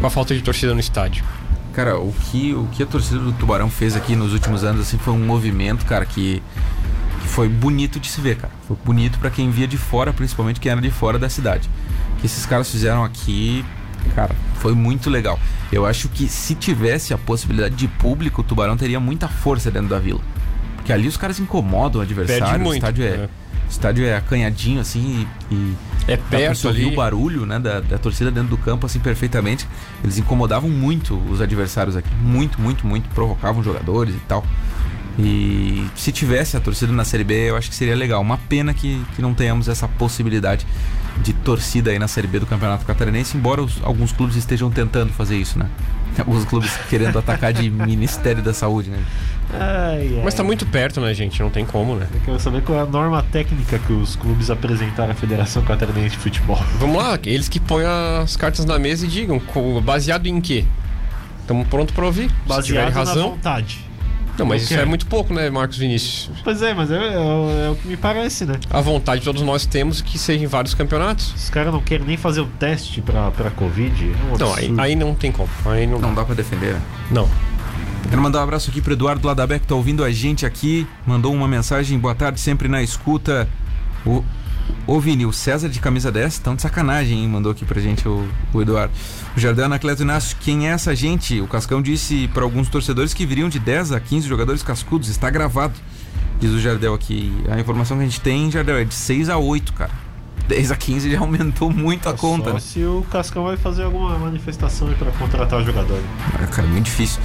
[0.00, 1.24] com a falta de torcida no estádio.
[1.72, 4.96] Cara, o que, o que a torcida do Tubarão fez aqui nos últimos anos assim
[4.96, 6.42] foi um movimento, cara, que,
[7.20, 8.52] que foi bonito de se ver, cara.
[8.66, 11.68] Foi bonito pra quem via de fora, principalmente quem era de fora da cidade.
[12.12, 13.62] O que esses caras fizeram aqui,
[14.14, 15.38] cara, foi muito legal.
[15.70, 19.88] Eu acho que se tivesse a possibilidade de público, o Tubarão teria muita força dentro
[19.88, 20.20] da vila.
[20.76, 23.28] Porque ali os caras incomodam o adversário, Perde o muito, estádio é, né?
[23.66, 25.76] O estádio é acanhadinho assim e, e
[26.08, 26.84] É perto ali.
[26.86, 29.66] o barulho né, da, da torcida dentro do campo assim perfeitamente.
[30.04, 32.08] Eles incomodavam muito os adversários aqui.
[32.22, 33.08] Muito, muito, muito.
[33.10, 34.44] Provocavam jogadores e tal.
[35.18, 38.20] E se tivesse a torcida na Série B, eu acho que seria legal.
[38.20, 40.66] Uma pena que, que não tenhamos essa possibilidade
[41.22, 45.12] de torcida aí na Série B do Campeonato Catarinense, embora os- alguns clubes estejam tentando
[45.14, 45.68] fazer isso, né?
[46.18, 48.98] Alguns clubes querendo atacar de Ministério da Saúde, né?
[49.52, 50.20] Ai, ai.
[50.24, 51.40] Mas tá muito perto, né, gente?
[51.40, 52.06] Não tem como, né?
[52.12, 56.10] Eu quero saber qual é a norma técnica que os clubes apresentaram à Federação Catarinense
[56.10, 56.58] de Futebol.
[56.78, 57.84] Vamos lá, eles que põem
[58.22, 59.40] as cartas na mesa e digam,
[59.82, 60.64] baseado em quê?
[61.40, 62.30] Estamos prontos para ouvir.
[62.46, 63.30] Baseado na razão.
[63.30, 63.86] vontade.
[64.38, 66.28] Não, mas isso é muito pouco, né, Marcos Vinícius?
[66.44, 68.56] Pois é, mas é, é o- é o que me parece, né?
[68.68, 71.32] A vontade todos nós temos que seja em vários campeonatos.
[71.34, 74.10] Os caras não querem nem fazer o teste pra, pra Covid.
[74.12, 75.48] É um Não, aí, aí não tem como.
[75.64, 76.20] Aí não, Não dá.
[76.20, 76.82] dá pra defender, né?
[77.10, 77.26] Não.
[78.08, 80.86] Quero mandar um abraço aqui pro Eduardo Ladabé que tá ouvindo a gente aqui.
[81.04, 83.48] Mandou uma mensagem, boa tarde, sempre na escuta.
[84.06, 84.24] O,
[84.86, 87.28] ô Vini, o César de camisa 10, tão de sacanagem, hein?
[87.28, 88.94] Mandou aqui pra gente o, o Eduardo.
[89.36, 91.40] O Jardel Anacleto Inácio, quem é essa gente?
[91.40, 95.08] O Cascão disse para alguns torcedores que viriam de 10 a 15 jogadores cascudos.
[95.08, 95.74] Está gravado,
[96.38, 97.32] diz o Jardel aqui.
[97.50, 100.06] A informação que a gente tem, Jardel, é de 6 a 8, cara.
[100.46, 102.60] 10 a 15 já aumentou muito a conta, né?
[102.60, 106.00] se o Cascão vai fazer alguma manifestação aí pra contratar o jogador.
[106.34, 107.20] Ah, cara, muito difícil.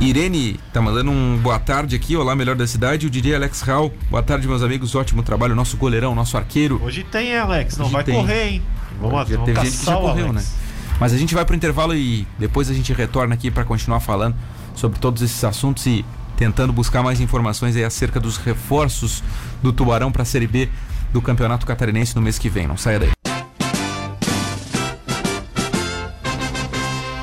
[0.00, 3.06] Irene tá mandando um boa tarde aqui, olá, melhor da cidade.
[3.06, 5.54] O DJ Alex Hall, boa tarde, meus amigos, ótimo trabalho.
[5.54, 6.80] Nosso goleirão, nosso arqueiro.
[6.84, 7.76] Hoje tem, hein, Alex.
[7.78, 8.14] Não Hoje vai tem.
[8.14, 8.62] correr, hein?
[9.00, 10.34] Vamos lá, Já vamos teve gente que já correu, Alex.
[10.34, 10.58] né?
[11.00, 14.34] Mas a gente vai pro intervalo e depois a gente retorna aqui para continuar falando
[14.74, 16.04] sobre todos esses assuntos e
[16.36, 19.22] tentando buscar mais informações aí acerca dos reforços
[19.62, 20.68] do Tubarão para a Série B
[21.12, 22.66] do Campeonato Catarinense no mês que vem.
[22.66, 23.10] Não saia daí.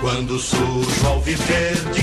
[0.02, 2.03] Quando surge o alviverde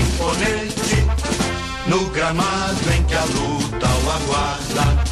[1.91, 5.03] No gramado em que a luta o aguarda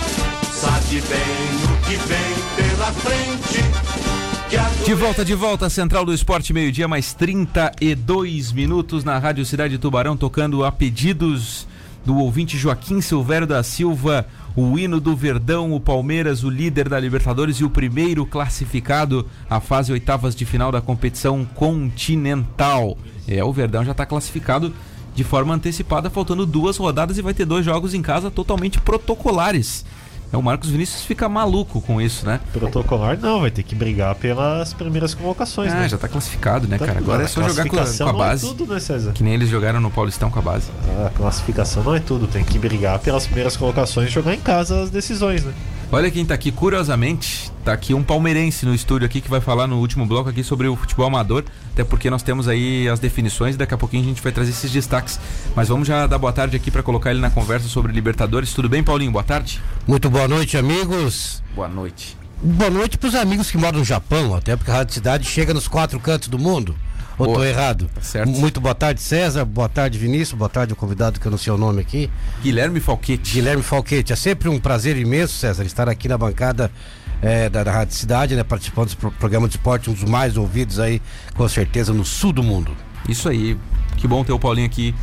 [0.50, 1.20] Sabe bem
[1.66, 8.54] o que vem pela frente De volta, de volta, Central do Esporte, meio-dia, mais 32
[8.54, 11.68] minutos na Rádio Cidade Tubarão, tocando a pedidos
[12.06, 16.98] do ouvinte Joaquim Silvério da Silva, o hino do Verdão, o Palmeiras, o líder da
[16.98, 22.98] Libertadores e o primeiro classificado à fase oitavas de final da competição continental.
[23.28, 24.74] É, o Verdão já está classificado
[25.20, 29.84] de forma antecipada, faltando duas rodadas e vai ter dois jogos em casa totalmente protocolares.
[30.32, 32.40] É, o Marcos Vinícius fica maluco com isso, né?
[32.54, 35.90] Protocolar não, vai ter que brigar pelas primeiras convocações, Ah, né?
[35.90, 37.00] já tá classificado, né, cara?
[37.00, 38.48] Agora é só jogar com a, classificação com a não é base.
[38.48, 39.12] tudo, né, César?
[39.12, 40.70] Que nem eles jogaram no Paulistão com a base.
[41.06, 44.84] A classificação não é tudo, tem que brigar pelas primeiras colocações e jogar em casa
[44.84, 45.52] as decisões, né?
[45.92, 49.66] Olha quem tá aqui, curiosamente, tá aqui um palmeirense no estúdio aqui que vai falar
[49.66, 53.58] no último bloco aqui sobre o futebol amador, até porque nós temos aí as definições,
[53.58, 55.20] daqui a pouquinho a gente vai trazer esses destaques.
[55.56, 58.54] Mas vamos já dar boa tarde aqui para colocar ele na conversa sobre Libertadores.
[58.54, 59.12] Tudo bem, Paulinho?
[59.12, 59.60] Boa tarde.
[59.88, 61.42] Muito boa noite, amigos.
[61.56, 62.16] Boa noite.
[62.40, 65.56] Boa noite para os amigos que moram no Japão, até porque a Rádio Cidade chega
[65.56, 66.76] nos quatro cantos do mundo.
[67.28, 67.90] Ou tô errado?
[67.94, 68.30] Tá certo.
[68.30, 69.44] Muito boa tarde, César.
[69.46, 70.38] Boa tarde, Vinícius.
[70.38, 72.10] Boa tarde, o convidado que eu não sei o nome aqui.
[72.42, 73.34] Guilherme Falquete.
[73.34, 74.14] Guilherme Falquete.
[74.14, 76.72] É sempre um prazer imenso, César, estar aqui na bancada
[77.22, 78.44] eh, da, da Rádio Cidade, né?
[78.44, 81.02] Participando desse pro- programa de esporte, um dos mais ouvidos aí,
[81.36, 82.76] com certeza, no sul do mundo.
[83.08, 83.58] Isso aí.
[83.98, 84.96] Que bom ter o Paulinho aqui,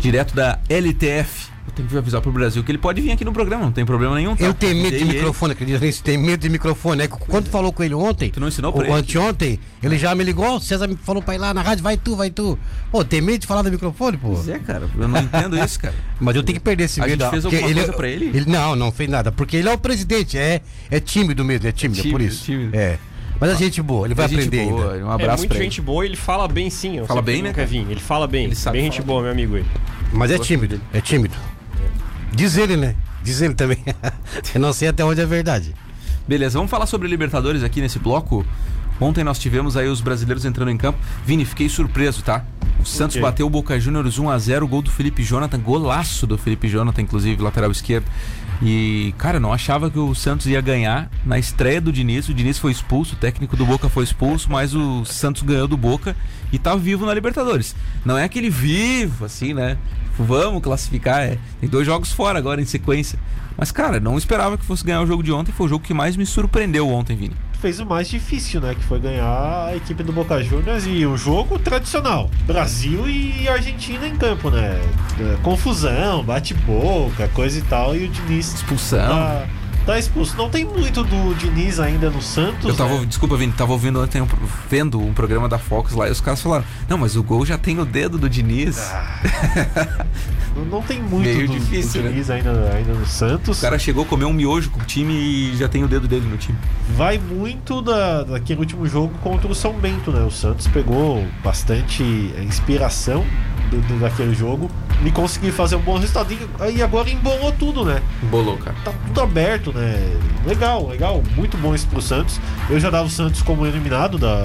[0.00, 1.48] direto da LTF.
[1.68, 3.84] Eu tenho que avisar pro Brasil que ele pode vir aqui no programa, não tem
[3.84, 4.34] problema nenhum.
[4.34, 4.42] tá?
[4.42, 5.12] Eu tenho medo de ele.
[5.12, 6.02] microfone, acredita nisso?
[6.02, 7.02] Tem medo de microfone.
[7.02, 8.94] É, que quando falou com ele ontem, Tu não ensinou pra ou ele?
[8.94, 11.98] anteontem, ele já me ligou, o César me falou pra ir lá na rádio, vai
[11.98, 12.58] tu, vai tu.
[12.90, 14.30] Pô, tem medo de falar do microfone, pô?
[14.30, 15.94] Pois é, cara, eu não entendo isso, cara.
[16.18, 17.20] Mas eu tenho que perder esse A medo.
[17.22, 18.44] gente fez alguma ele, coisa pra ele?
[18.46, 19.30] Não, não fez nada.
[19.30, 22.44] Porque ele é o presidente, é, é tímido mesmo, é tímido, é, por tímido, isso.
[22.44, 22.76] tímido.
[22.76, 22.98] É.
[23.38, 25.06] Mas a gente boa, ele vai É gente aprender boa, ainda.
[25.06, 26.96] Um é abraço muito pra gente boa, ele fala bem sim.
[26.96, 27.86] eu Fala bem, ele né, vir.
[27.90, 28.46] Ele fala bem.
[28.46, 29.66] Ele sabe bem gente boa, meu amigo ele.
[30.12, 31.34] Mas é tímido, é tímido.
[32.32, 32.94] Diz ele, né?
[33.22, 33.78] Diz ele também.
[34.54, 35.68] eu não sei até onde é verdade.
[35.68, 35.88] ele.
[36.28, 38.44] Beleza, vamos falar sobre Libertadores aqui nesse bloco.
[39.00, 40.98] Ontem nós tivemos aí os brasileiros entrando em campo.
[41.24, 42.44] Vini, fiquei surpreso, tá?
[42.80, 43.22] O Santos quê?
[43.22, 47.70] bateu o Boca Juniors 1x0, gol do Felipe Jonathan, golaço do Felipe Jonathan, inclusive, lateral
[47.70, 48.06] esquerdo.
[48.60, 52.28] E, cara, não achava que o Santos ia ganhar na estreia do Diniz.
[52.28, 55.76] O Diniz foi expulso, o técnico do Boca foi expulso, mas o Santos ganhou do
[55.76, 56.16] Boca
[56.52, 57.74] e tá vivo na Libertadores.
[58.04, 59.78] Não é aquele vivo, assim, né?
[60.18, 61.38] Vamos classificar, é.
[61.60, 63.18] Tem dois jogos fora agora em sequência.
[63.56, 65.52] Mas, cara, não esperava que fosse ganhar o jogo de ontem.
[65.52, 67.36] Foi o jogo que mais me surpreendeu ontem, Vini.
[67.60, 68.74] Fez o mais difícil, né?
[68.74, 72.30] Que foi ganhar a equipe do Boca Juniors e o jogo tradicional.
[72.46, 74.80] Brasil e Argentina em campo, né?
[75.18, 77.96] É, Confusão, bate-boca, coisa e tal.
[77.96, 79.08] E o Diniz Expulsão.
[79.08, 79.46] tá,
[79.88, 80.36] tá expulso.
[80.36, 82.68] Não tem muito do Diniz ainda no Santos.
[82.68, 83.06] Eu tava, né?
[83.06, 84.28] desculpa, Vini, tava ouvindo ontem, um-
[84.68, 87.56] vendo um programa da Fox lá e os caras falaram: Não, mas o gol já
[87.56, 88.76] tem o dedo do Diniz.
[90.54, 92.10] Não, não tem muito Meio do, difícil, do né?
[92.12, 93.58] Diniz ainda, ainda no Santos.
[93.58, 96.06] O cara chegou a comer um miojo com o time e já tem o dedo
[96.08, 96.58] dele no time.
[96.96, 100.20] vai muito da, daquele último jogo contra o São Bento, né?
[100.22, 102.02] O Santos pegou bastante
[102.42, 103.24] inspiração
[103.70, 104.70] do, do- daquele jogo
[105.04, 106.34] e conseguiu fazer um bom resultado.
[106.74, 108.02] E, agora embolou tudo, né?
[108.30, 108.76] Bolou, cara.
[108.84, 110.16] Tá tudo aberto, né?
[110.46, 111.22] Legal, legal.
[111.36, 112.40] Muito bom isso pro Santos.
[112.68, 114.36] Eu já dava o Santos como eliminado da,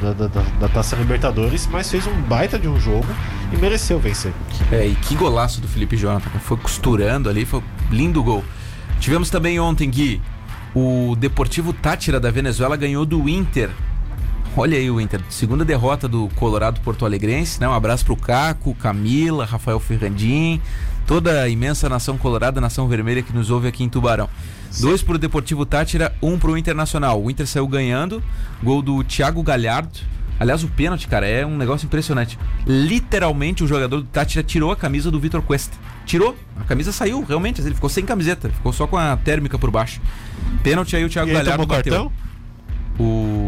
[0.00, 3.06] do- da, da, da Taça Libertadores, mas fez um baita de um jogo
[3.52, 4.32] e mereceu vencer.
[4.70, 6.30] É, e que golaço do Felipe Jonathan.
[6.40, 8.44] Foi costurando ali, foi um lindo gol.
[9.00, 10.22] Tivemos também ontem, Gui,
[10.74, 13.70] o Deportivo Tátira da Venezuela ganhou do Inter.
[14.54, 17.66] Olha aí o Inter, segunda derrota do Colorado Porto Alegrense, né?
[17.66, 20.60] Um abraço pro Caco, Camila, Rafael Ferrandim,
[21.06, 24.28] toda a imensa nação colorada, nação vermelha que nos ouve aqui em Tubarão.
[24.78, 27.22] Dois pro Deportivo Tátira, um pro Internacional.
[27.22, 28.22] O Inter saiu ganhando,
[28.62, 29.98] gol do Thiago Galhardo.
[30.38, 32.38] Aliás, o pênalti, cara, é um negócio impressionante.
[32.66, 35.76] Literalmente, o jogador do Tátira tirou a camisa do Vitor Cuesta.
[36.04, 39.70] Tirou, a camisa saiu, realmente, ele ficou sem camiseta, ficou só com a térmica por
[39.70, 39.98] baixo.
[40.62, 41.92] Pênalti aí o Thiago E aí Galhardo bateu.
[41.92, 42.12] cartão?
[42.98, 43.41] O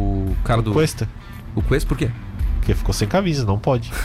[0.45, 0.73] cara do.
[0.73, 1.09] Cuesta.
[1.55, 2.11] O Cuesta por quê?
[2.59, 3.91] Porque ficou sem camisa, não pode.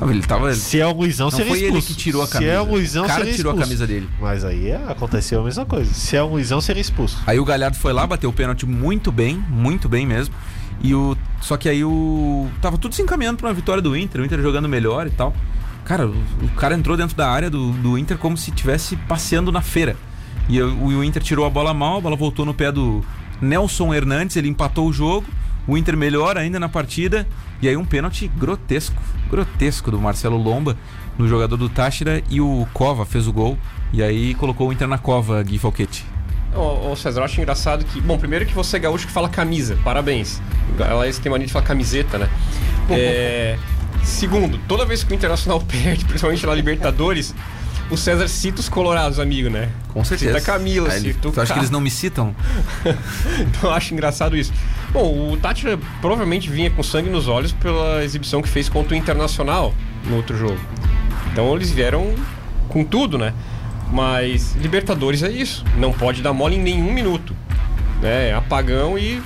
[0.00, 0.54] Não, ele tava.
[0.54, 1.86] Se é o Luizão, seria foi ele expulso.
[1.88, 2.52] que tirou a Se camisa.
[2.52, 3.68] é o Luizão, o cara seria tirou a expulso.
[3.68, 4.08] camisa dele.
[4.20, 5.92] Mas aí é, aconteceu a mesma coisa.
[5.92, 7.18] Se é o Luizão, seria expulso.
[7.26, 10.32] Aí o Galhardo foi lá, bateu o pênalti muito bem, muito bem mesmo.
[10.80, 11.16] E o.
[11.40, 12.48] Só que aí o.
[12.62, 15.34] Tava tudo se encaminhando pra uma vitória do Inter, o Inter jogando melhor e tal.
[15.84, 19.50] Cara, o, o cara entrou dentro da área do, do Inter como se estivesse passeando
[19.50, 19.96] na feira.
[20.48, 23.04] E o, o Inter tirou a bola mal, a bola voltou no pé do
[23.40, 25.26] Nelson Hernandes, ele empatou o jogo.
[25.68, 27.28] O Inter melhor ainda na partida.
[27.60, 29.00] E aí um pênalti grotesco,
[29.30, 30.76] grotesco do Marcelo Lomba
[31.18, 33.58] no jogador do Táchira e o Cova fez o gol.
[33.92, 36.04] E aí colocou o Inter na cova, Gui Falquete.
[36.54, 38.00] Ô, ô, César, eu acho engraçado que.
[38.00, 40.40] Bom, primeiro que você é gaúcho que fala camisa, parabéns.
[40.78, 42.28] Ela tem mania de falar camiseta, né?
[42.90, 43.58] É,
[44.02, 47.34] segundo, toda vez que o Internacional perde, principalmente na Libertadores,
[47.90, 49.70] o César cita os colorados, amigo, né?
[49.92, 50.38] Com certeza.
[50.38, 52.34] Cita Camila, Ah, ele- cita o Tu acha que eles não me citam?
[53.40, 54.52] Então eu acho engraçado isso.
[54.92, 58.96] Bom, o Tátira provavelmente vinha com sangue nos olhos pela exibição que fez contra o
[58.96, 59.74] Internacional
[60.06, 60.58] no outro jogo.
[61.32, 62.14] Então eles vieram
[62.68, 63.32] com tudo, né?
[63.92, 65.64] Mas Libertadores é isso.
[65.76, 67.34] Não pode dar mole em nenhum minuto.
[68.02, 69.22] É apagão e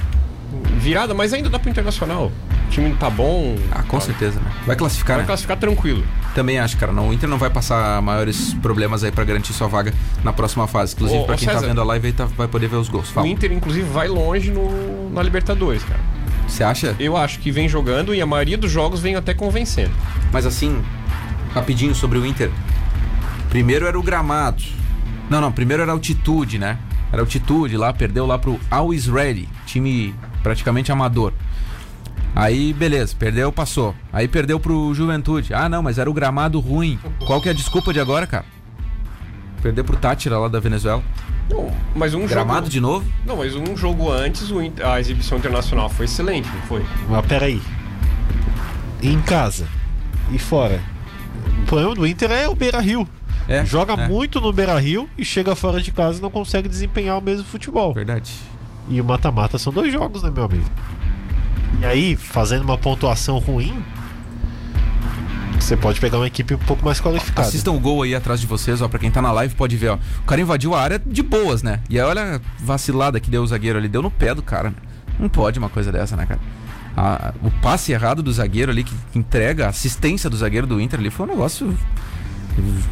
[0.79, 2.31] virada, mas ainda dá pro Internacional.
[2.73, 3.55] O time tá bom.
[3.71, 4.51] Ah, com tá- certeza, né?
[4.67, 5.27] Vai classificar, Vai né?
[5.27, 6.03] classificar tranquilo.
[6.35, 6.91] Também acho, cara.
[6.91, 9.93] Não, o Inter não vai passar maiores problemas aí pra garantir sua vaga
[10.25, 10.95] na próxima fase.
[10.95, 11.67] Inclusive, Ô, pra ô, quem tá César.
[11.67, 13.11] vendo a live aí tá- vai poder ver os gols.
[13.11, 13.29] O Fala.
[13.29, 16.01] Inter, inclusive, vai longe no, na Libertadores, cara.
[16.49, 16.97] Você acha?
[16.99, 19.93] Eu acho que vem jogando e a maioria dos jogos vem até convencendo.
[20.33, 20.83] Mas assim,
[21.53, 22.51] rapidinho sobre o Inter.
[23.51, 24.63] Primeiro era o gramado.
[25.29, 26.79] Não, não, primeiro era a altitude, né?
[27.13, 31.35] Era a altitude lá, perdeu lá pro Always Ready, time praticamente amador.
[32.35, 33.95] Aí, beleza, perdeu, passou.
[34.13, 35.53] Aí perdeu pro Juventude.
[35.53, 36.99] Ah, não, mas era o gramado ruim.
[37.27, 38.45] Qual que é a desculpa de agora, cara?
[39.61, 41.03] Perder pro Tátira lá da Venezuela.
[41.51, 42.71] Não, mas um Gramado jogo...
[42.71, 43.07] de novo?
[43.27, 44.49] Não, mas um jogo antes,
[44.83, 46.85] a exibição internacional foi excelente, não foi?
[47.09, 47.61] Mas peraí.
[49.03, 49.67] em casa
[50.31, 50.81] e fora.
[51.63, 53.07] O problema do Inter é o Beira Rio.
[53.49, 54.09] É, Joga é.
[54.09, 57.45] muito no Beira Rio e chega fora de casa e não consegue desempenhar o mesmo
[57.45, 57.93] futebol.
[57.93, 58.33] Verdade.
[58.89, 60.65] E o mata-mata são dois jogos, né, meu amigo?
[61.83, 63.83] E aí, fazendo uma pontuação ruim,
[65.59, 67.49] você pode pegar uma equipe um pouco mais qualificada.
[67.49, 68.87] Assistam o gol aí atrás de vocês, ó.
[68.89, 69.99] Pra quem tá na live pode ver, ó.
[70.21, 71.81] O cara invadiu a área de boas, né?
[71.91, 73.89] E aí olha a vacilada que deu o zagueiro ali.
[73.89, 74.71] Deu no pé do cara.
[74.71, 74.77] né?
[75.19, 76.41] Não pode uma coisa dessa, né, cara?
[76.97, 81.01] A- o passe errado do zagueiro ali, que, entrega a assistência do zagueiro do Inter
[81.01, 81.77] ali, foi um negócio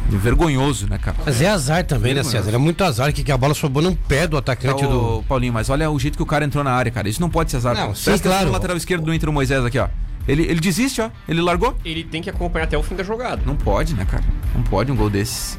[0.09, 1.17] vergonhoso, né, cara?
[1.25, 2.23] Mas é azar também, né.
[2.23, 2.51] César?
[2.51, 5.17] É muito azar que, que a bola sobrou no pé do Tá, atacante do.
[5.19, 7.07] ô, Paulinho, mas olha o jeito que o cara entrou na área, cara.
[7.09, 7.75] Isso não pode ser azar.
[7.75, 8.47] Não, sim, claro.
[8.47, 9.87] no lateral esquerdo do Inter, o Moisés aqui, ó.
[10.27, 11.09] Ele, ele desiste, ó.
[11.27, 11.75] Ele largou.
[11.83, 13.41] Ele tem que acompanhar até o fim da jogada.
[13.45, 14.23] Não pode, né, cara?
[14.55, 15.57] Não pode um gol desses.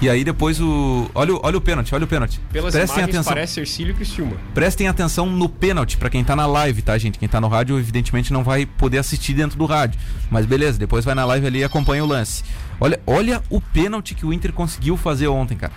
[0.00, 1.10] E aí depois o.
[1.14, 2.38] Olha, o- olha o pênalti, olha o pênalti.
[2.52, 3.32] Pelas Prestem imagens, atenção.
[3.32, 4.36] parece Ercílio e Criciúma.
[4.54, 7.18] Prestem atenção no pênalti pra quem tá na live, tá, gente?
[7.18, 9.98] Quem tá no rádio, evidentemente, não vai poder assistir dentro do rádio.
[10.30, 12.44] Mas beleza, depois vai na live ali e acompanha o lance.
[12.80, 15.72] Olha, olha o pênalti que o Inter conseguiu fazer ontem, cara.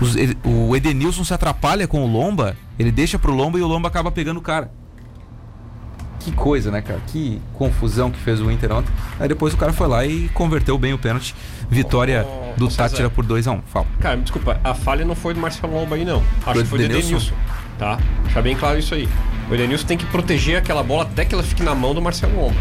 [0.00, 3.88] Os- o Edenilson se atrapalha com o Lomba, ele deixa pro Lomba e o Lomba
[3.88, 4.70] acaba pegando o cara.
[6.20, 7.00] Que coisa, né, cara?
[7.06, 8.92] Que confusão que fez o Inter ontem.
[9.18, 11.34] Aí depois o cara foi lá e converteu bem o pênalti.
[11.70, 12.68] Vitória Ô, do.
[12.68, 13.62] Tátira por 2x1.
[13.66, 13.86] Fala.
[14.00, 16.18] Cara, me desculpa, a falha não foi do Marcelo Lomba aí, não.
[16.44, 17.16] Acho Foi que foi do do Edenilson?
[17.16, 17.34] Edenilson.
[17.78, 17.98] Tá?
[18.24, 19.08] Deixar bem claro isso aí.
[19.48, 22.34] O Edenilson tem que proteger aquela bola até que ela fique na mão do Marcelo
[22.36, 22.56] Lomba.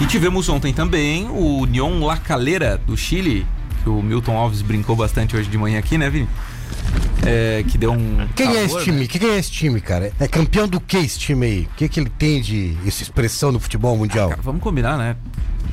[0.00, 3.46] E tivemos ontem também o União La Calera do Chile,
[3.82, 6.28] que o Milton Alves brincou bastante hoje de manhã aqui, né, Vini?
[7.24, 8.26] É, que deu um.
[8.34, 8.82] Quem é calor, esse né?
[8.82, 9.08] time?
[9.08, 10.12] Quem é esse time, cara?
[10.20, 11.68] É campeão do que esse time aí?
[11.72, 14.28] O que, que ele tem de essa expressão no futebol mundial?
[14.30, 15.16] Cara, vamos combinar, né?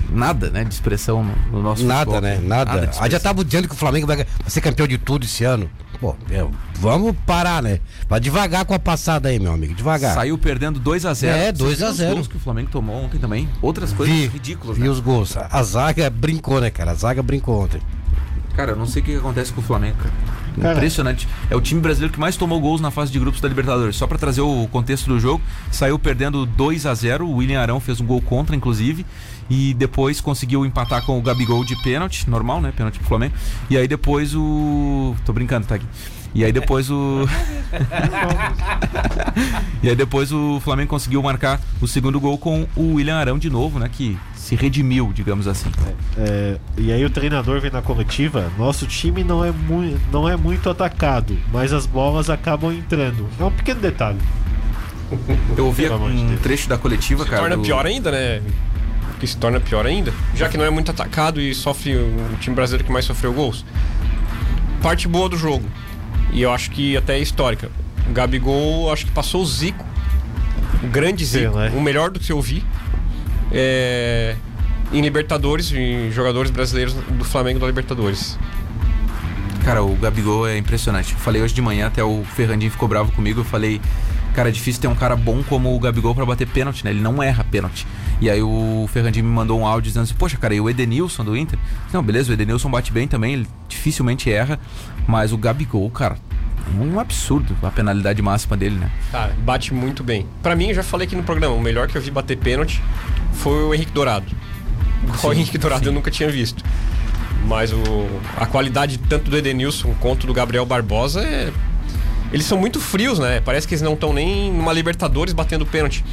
[0.09, 2.21] Nada, né, de expressão no, no nosso Nada, futebol.
[2.21, 2.37] né?
[2.37, 2.91] de Nada.
[2.99, 5.69] Ah, já tava dizendo que o Flamengo vai ser campeão de tudo esse ano.
[6.01, 7.79] Pô, meu, vamos parar, né?
[8.09, 9.75] Vai devagar com a passada aí, meu amigo.
[9.75, 10.15] Devagar.
[10.15, 11.27] Saiu perdendo 2x0.
[11.27, 12.09] É, 2 a 0.
[12.09, 13.47] Os gols que o Flamengo tomou ontem também.
[13.61, 14.89] Outras coisas Vi, ridículas, vi né?
[14.89, 15.37] os gols.
[15.37, 16.89] A zaga brincou, né, cara?
[16.89, 17.79] A zaga brincou ontem.
[18.55, 20.73] Cara, eu não sei o que acontece com o Flamengo, cara.
[20.73, 21.27] Impressionante.
[21.49, 23.95] É o time brasileiro que mais tomou gols na fase de grupos da Libertadores.
[23.95, 27.79] Só pra trazer o contexto do jogo, saiu perdendo 2 a 0 O William Arão
[27.79, 29.05] fez um gol contra, inclusive.
[29.53, 32.71] E depois conseguiu empatar com o Gabigol de pênalti, normal, né?
[32.73, 33.33] Pênalti pro Flamengo.
[33.69, 35.13] E aí depois o.
[35.25, 35.85] Tô brincando, tá aqui.
[36.33, 37.27] E aí depois o.
[39.83, 43.49] e aí depois o Flamengo conseguiu marcar o segundo gol com o William Arão de
[43.49, 43.89] novo, né?
[43.91, 45.69] Que se redimiu, digamos assim.
[46.17, 49.51] É, e aí o treinador vem na coletiva, nosso time não é,
[50.13, 53.27] não é muito atacado, mas as bolas acabam entrando.
[53.37, 54.19] É um pequeno detalhe.
[55.57, 57.41] Eu ouvi um trecho da coletiva, Se cara.
[57.41, 58.41] torna do- pior ainda, né?
[59.21, 60.11] Que se torna pior ainda.
[60.35, 63.63] Já que não é muito atacado e sofre o time brasileiro que mais sofreu gols.
[64.81, 65.69] Parte boa do jogo.
[66.33, 67.69] E eu acho que até é histórica.
[68.09, 69.85] O Gabigol, acho que passou o Zico.
[70.83, 71.55] O grande Sim, Zico.
[71.55, 71.71] né?
[71.75, 72.65] O melhor do que eu vi.
[73.51, 74.35] É,
[74.91, 78.39] em Libertadores, em jogadores brasileiros do Flamengo da Libertadores.
[79.63, 81.13] Cara, o Gabigol é impressionante.
[81.13, 83.41] Eu falei hoje de manhã, até o Ferrandinho ficou bravo comigo.
[83.41, 83.79] Eu falei,
[84.33, 86.91] cara, é difícil ter um cara bom como o Gabigol pra bater pênalti, né?
[86.91, 87.85] Ele não erra pênalti.
[88.19, 91.23] E aí o Ferrandinho me mandou um áudio dizendo assim: Poxa, cara, e o Edenilson
[91.23, 91.57] do Inter?
[91.91, 94.59] Não, beleza, o Edenilson bate bem também, ele dificilmente erra.
[95.07, 96.17] Mas o Gabigol, cara,
[96.67, 98.91] é um absurdo a penalidade máxima dele, né?
[99.11, 100.27] Cara, bate muito bem.
[100.41, 102.81] Pra mim, eu já falei aqui no programa, o melhor que eu vi bater pênalti
[103.33, 104.25] foi o Henrique Dourado.
[105.23, 106.63] o Henrique Dourado eu nunca tinha visto.
[107.47, 107.79] Mas o,
[108.37, 111.51] a qualidade tanto do Edenilson quanto do Gabriel Barbosa é.
[112.31, 113.41] Eles são muito frios, né?
[113.41, 116.03] Parece que eles não estão nem numa Libertadores batendo pênalti.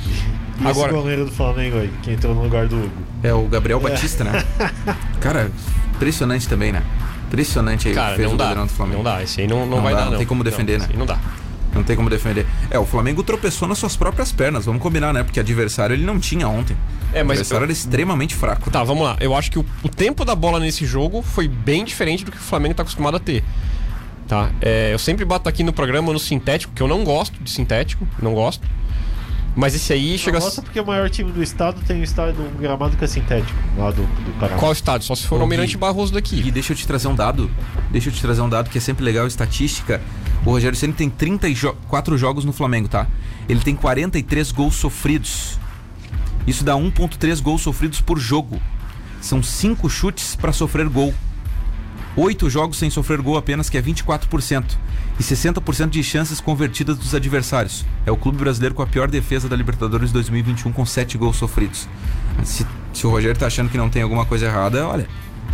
[0.61, 2.91] E Agora, esse goleiro do Flamengo aí, que entrou no lugar do Hugo.
[3.23, 4.45] É o Gabriel Batista, né?
[5.21, 5.51] Cara,
[5.95, 6.83] impressionante também, né?
[7.29, 8.45] Impressionante aí o cara, fez não o dá.
[8.45, 8.97] goleirão do Flamengo.
[8.99, 10.19] Não dá, esse aí não, não, Não vai dá, dar, não não.
[10.19, 10.85] tem como defender, né?
[10.85, 11.19] esse aí Não dá.
[11.75, 12.47] Não tem como defender.
[12.71, 15.23] É, o Flamengo tropeçou nas suas próprias pernas, vamos combinar, né?
[15.23, 16.75] Porque adversário ele não tinha ontem.
[17.13, 18.71] É, o mas adversário eu- era extremamente fraco.
[18.71, 19.17] Tá, vamos lá.
[19.21, 22.39] Eu acho que o, o tempo da bola nesse jogo foi bem diferente do que
[22.39, 23.45] o Flamengo tá acostumado a ter.
[24.29, 24.51] Tá?
[24.61, 28.07] É, eu sempre bato aqui no programa no sintético, que eu não gosto de sintético,
[28.21, 28.69] não gosto.
[29.57, 30.65] Mas esse aí chega Nossa, a.
[30.65, 33.91] porque o maior time do estado tem um estádio um gramado que é sintético, lá
[33.91, 34.57] do, do Paraná.
[34.57, 35.07] Qual estádio?
[35.07, 36.41] Só se for o Almirante Gui, Barroso daqui.
[36.47, 37.51] E deixa eu te trazer um dado.
[37.91, 40.01] Deixa eu te trazer um dado que é sempre legal, estatística.
[40.47, 43.09] O Rogério Ceni tem 34 jogos no Flamengo, tá?
[43.49, 45.59] Ele tem 43 gols sofridos.
[46.47, 48.61] Isso dá 1.3 gols sofridos por jogo.
[49.21, 51.13] São 5 chutes para sofrer gol.
[52.21, 54.65] 8 jogos sem sofrer gol apenas, que é 24%.
[55.21, 57.85] E 60% de chances convertidas dos adversários.
[58.05, 61.89] É o clube brasileiro com a pior defesa da Libertadores 2021, com 7 gols sofridos.
[62.45, 65.09] Se, se o Rogério tá achando que não tem alguma coisa errada, olha,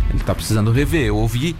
[0.09, 1.05] ele tá precisando rever.
[1.05, 1.55] Eu ouvi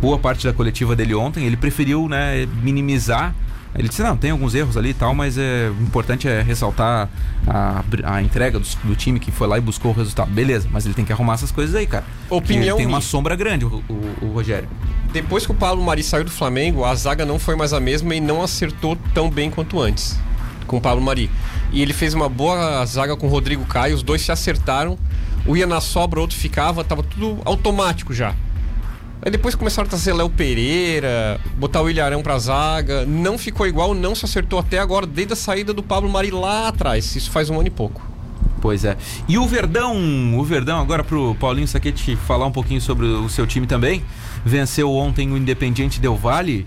[0.00, 3.34] boa parte da coletiva dele ontem, ele preferiu né, minimizar
[3.78, 7.08] Ele disse, não, tem alguns erros ali e tal, mas é, o importante é ressaltar
[7.46, 10.30] a, a entrega do, do time que foi lá e buscou o resultado.
[10.30, 12.04] Beleza, mas ele tem que arrumar essas coisas aí, cara.
[12.30, 14.68] Opinião tem uma sombra grande, o, o- o Rogério.
[15.12, 18.14] Depois que o Pablo Mari saiu do Flamengo, a zaga não foi mais a mesma
[18.14, 20.18] e não acertou tão bem quanto antes
[20.66, 21.30] com o Pablo Mari.
[21.70, 24.98] E ele fez uma boa zaga com o Rodrigo Caio, os dois se acertaram.
[25.46, 28.34] Um ia na sobra, o outro ficava, tava tudo automático já.
[29.22, 33.04] Aí depois começaram a trazer Léo Pereira, botar o Ilharão pra zaga.
[33.06, 36.68] Não ficou igual, não se acertou até agora, desde a saída do Pablo Mari lá
[36.68, 37.16] atrás.
[37.16, 38.02] Isso faz um ano e pouco.
[38.60, 38.96] Pois é.
[39.28, 43.46] E o Verdão, o Verdão, agora pro Paulinho Saquete falar um pouquinho sobre o seu
[43.46, 44.02] time também.
[44.44, 46.66] Venceu ontem o Independiente Del Valle.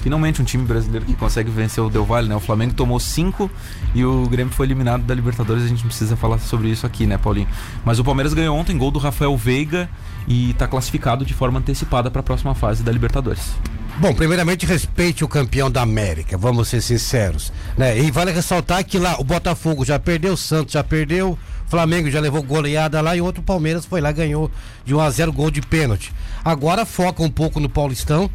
[0.00, 2.36] Finalmente um time brasileiro que consegue vencer o Del Valle, né?
[2.36, 3.50] O Flamengo tomou cinco
[3.94, 5.64] e o Grêmio foi eliminado da Libertadores.
[5.64, 7.48] A gente não precisa falar sobre isso aqui, né, Paulinho?
[7.84, 9.88] Mas o Palmeiras ganhou ontem, gol do Rafael Veiga
[10.26, 13.52] e tá classificado de forma antecipada para a próxima fase da Libertadores.
[14.00, 17.52] Bom, primeiramente respeite o campeão da América, vamos ser sinceros.
[17.76, 17.98] Né?
[17.98, 22.08] E vale ressaltar que lá o Botafogo já perdeu, o Santos já perdeu, o Flamengo
[22.08, 24.48] já levou goleada lá e outro Palmeiras foi lá ganhou
[24.84, 26.12] de 1 a 0 gol de pênalti.
[26.44, 28.30] Agora foca um pouco no Paulistão,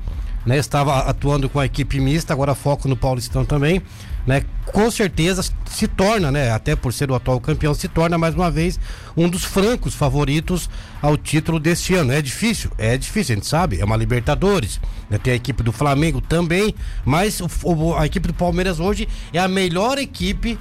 [0.45, 0.57] né?
[0.57, 3.81] Estava atuando com a equipe mista, agora foco no Paulistão também,
[4.25, 4.43] né?
[4.65, 6.51] Com certeza se torna, né?
[6.51, 8.79] Até por ser o atual campeão, se torna mais uma vez
[9.15, 10.69] um dos francos favoritos
[11.01, 12.11] ao título deste ano.
[12.11, 14.79] É difícil, é difícil, a gente sabe, é uma Libertadores,
[15.09, 15.17] né?
[15.17, 16.73] Tem a equipe do Flamengo também,
[17.05, 20.57] mas o- a equipe do Palmeiras hoje é a melhor equipe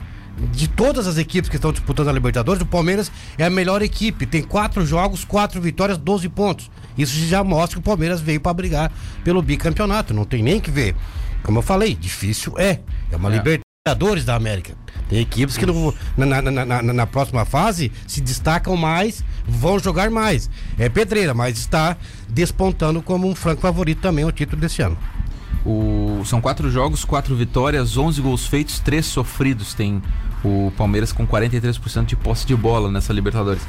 [0.50, 4.24] de todas as equipes que estão disputando a Libertadores, o Palmeiras é a melhor equipe.
[4.24, 6.70] Tem quatro jogos, quatro vitórias, 12 pontos.
[6.96, 8.92] Isso já mostra que o Palmeiras veio para brigar
[9.24, 10.12] pelo bicampeonato.
[10.14, 10.94] Não tem nem que ver.
[11.42, 12.80] Como eu falei, difícil é.
[13.10, 13.36] É uma É.
[13.38, 14.74] Libertadores da América.
[15.08, 20.10] Tem equipes que no- na, na- na- na- próxima fase se destacam mais, vão jogar
[20.10, 20.48] mais.
[20.78, 21.96] É pedreira, mas está
[22.28, 24.96] despontando como um franco favorito também ao título desse ano.
[25.64, 29.74] O- são quatro jogos, quatro vitórias, 11 gols feitos, três sofridos.
[29.74, 30.02] Tem
[30.44, 33.62] o Palmeiras com 43% de posse de bola nessa Libertadores.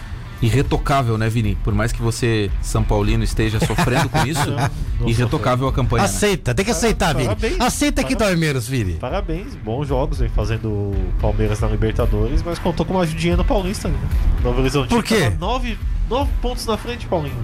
[0.44, 1.56] Irretocável, né, Vini?
[1.64, 4.52] Por mais que você, São Paulino, esteja sofrendo com isso,
[5.00, 6.04] não irretocável a campanha.
[6.04, 6.10] né?
[6.10, 7.28] Aceita, tem que aceitar, Vini.
[7.28, 7.60] Parabéns.
[7.60, 8.94] Aceita que dói menos, Vini.
[8.94, 13.46] Parabéns, bons jogos aí fazendo o Palmeiras na Libertadores, mas contou com uma ajudinha no
[13.46, 13.98] Paulista, né?
[14.44, 15.02] Novo Horizontino.
[15.02, 15.22] Por quê?
[15.22, 15.78] tava Nove,
[16.10, 17.36] nove pontos na frente, Paulinho.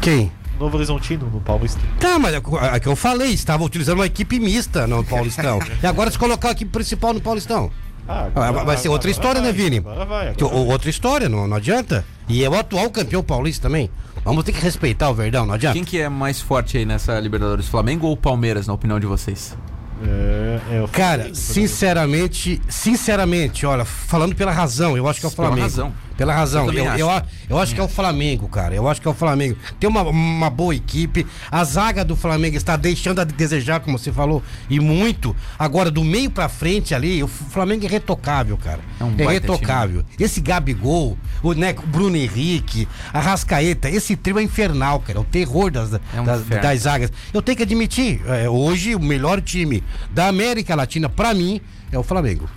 [0.00, 0.30] Quem?
[0.58, 1.80] Novo Horizontino no Paulista.
[1.98, 5.58] Tá, mas é o é que eu falei, estava utilizando uma equipe mista no Paulistão.
[5.82, 7.70] e agora se colocar a equipe principal no Paulistão.
[8.08, 9.78] Ah, Ah, vai ser outra história, né, vai, Vini?
[9.78, 10.28] Agora vai.
[10.28, 10.66] Agora vai.
[10.66, 12.04] outra história, não, não adianta.
[12.28, 13.90] E é o atual campeão paulista também.
[14.24, 15.74] Vamos ter que respeitar o Verdão, não adianta.
[15.74, 17.68] Quem que é mais forte aí nessa Libertadores?
[17.68, 19.56] Flamengo ou Palmeiras, na opinião de vocês?
[20.02, 25.28] É, é o Cara, Flamengo, sinceramente, sinceramente, olha, falando pela razão, eu acho que é
[25.28, 25.66] o Pela Flamengo.
[25.68, 25.92] razão.
[26.16, 26.66] Pela razão.
[26.72, 27.24] Eu Eu, acho.
[27.48, 28.74] eu, eu acho que é o Flamengo, cara.
[28.74, 29.56] Eu acho que é o Flamengo.
[29.80, 31.26] Tem uma, uma boa equipe.
[31.50, 35.34] A zaga do Flamengo está deixando a desejar, como você falou, e muito.
[35.58, 38.80] Agora, do meio pra frente ali, o Flamengo é retocável, cara.
[39.00, 40.04] É um É, retocável.
[40.18, 45.18] Esse Gabigol, o, né, Bruno Henrique, a Rascaeta, esse trio é infernal, cara.
[45.18, 47.12] É o terror das, É um das, das zagas.
[47.32, 51.60] Eu tenho que admitir, é, hoje o melhor time da América Latina, pra mim,
[51.90, 52.48] é o Flamengo.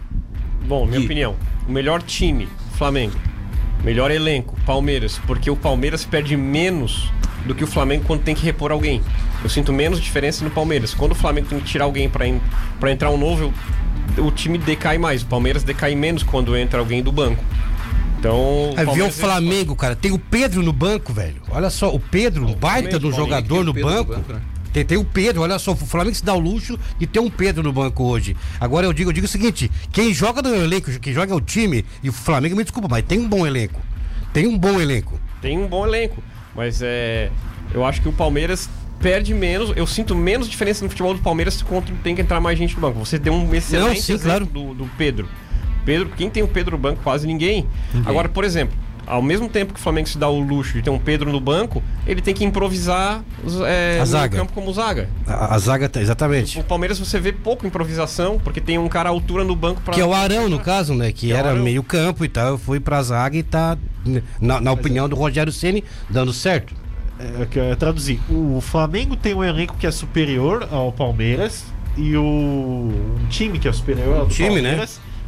[0.68, 1.06] Bom, minha Gui.
[1.06, 1.36] opinião.
[1.68, 2.48] O melhor time,
[2.78, 3.16] Flamengo.
[3.84, 5.20] Melhor elenco, Palmeiras.
[5.26, 7.12] Porque o Palmeiras perde menos
[7.46, 9.02] do que o Flamengo quando tem que repor alguém.
[9.44, 10.94] Eu sinto menos diferença no Palmeiras.
[10.94, 12.42] Quando o Flamengo tem que tirar alguém pra en-
[12.80, 13.54] pra entrar um novo,
[14.18, 15.22] eu- o time decai mais.
[15.22, 17.44] O Palmeiras decai menos quando entra alguém do banco.
[18.20, 18.70] Então.
[18.72, 19.96] Aí vê o Palmeiras- Flamengo, cara.
[19.96, 21.42] Tem o Pedro no banco, velho.
[21.52, 24.16] Olha só, o Pedro, um baita do jogador no banco.
[24.16, 24.42] banco, né?
[24.78, 27.30] Tem, tem o Pedro, olha só, o Flamengo se dá o luxo de ter um
[27.30, 28.36] Pedro no banco hoje.
[28.60, 31.42] Agora eu digo, eu digo o seguinte: quem joga no elenco, quem joga é o
[31.42, 33.82] time, e o Flamengo me desculpa, mas tem um bom elenco.
[34.34, 35.20] Tem um bom elenco.
[35.42, 36.22] tem um bom elenco.
[36.56, 37.32] Mas é.
[37.74, 38.70] Eu acho que o Palmeiras
[39.00, 39.74] perde menos.
[39.76, 42.82] Eu sinto menos diferença no futebol do Palmeiras quando tem que entrar mais gente no
[42.82, 43.00] banco.
[43.00, 44.46] Você deu um excelente Não, sim, claro.
[44.46, 45.28] do, do Pedro.
[45.86, 47.02] Pedro, quem tem o Pedro no banco?
[47.02, 47.66] Quase ninguém.
[48.06, 48.78] Agora, por exemplo,
[49.08, 51.40] ao mesmo tempo que o Flamengo se dá o luxo de ter um Pedro no
[51.40, 53.24] banco, ele tem que improvisar
[53.66, 54.38] é, A no zaga.
[54.38, 55.10] campo como zaga.
[55.26, 56.60] A, a zaga, tá- exatamente.
[56.60, 59.94] O Palmeiras você vê pouco improvisação, porque tem um cara à altura no banco para
[59.94, 61.08] Que é o Arão, no caso, né?
[61.12, 61.64] Que, Que é era Arão.
[61.64, 62.48] meio campo e tal.
[62.50, 66.74] Eu fui pra zaga e tá, né, na, na opinião do Rogério Ceni dando certo.
[67.20, 68.20] É, traduzir.
[68.30, 73.68] O Flamengo tem um elenco que é superior ao Palmeiras e o um time que
[73.68, 74.88] é superior ao do time, né?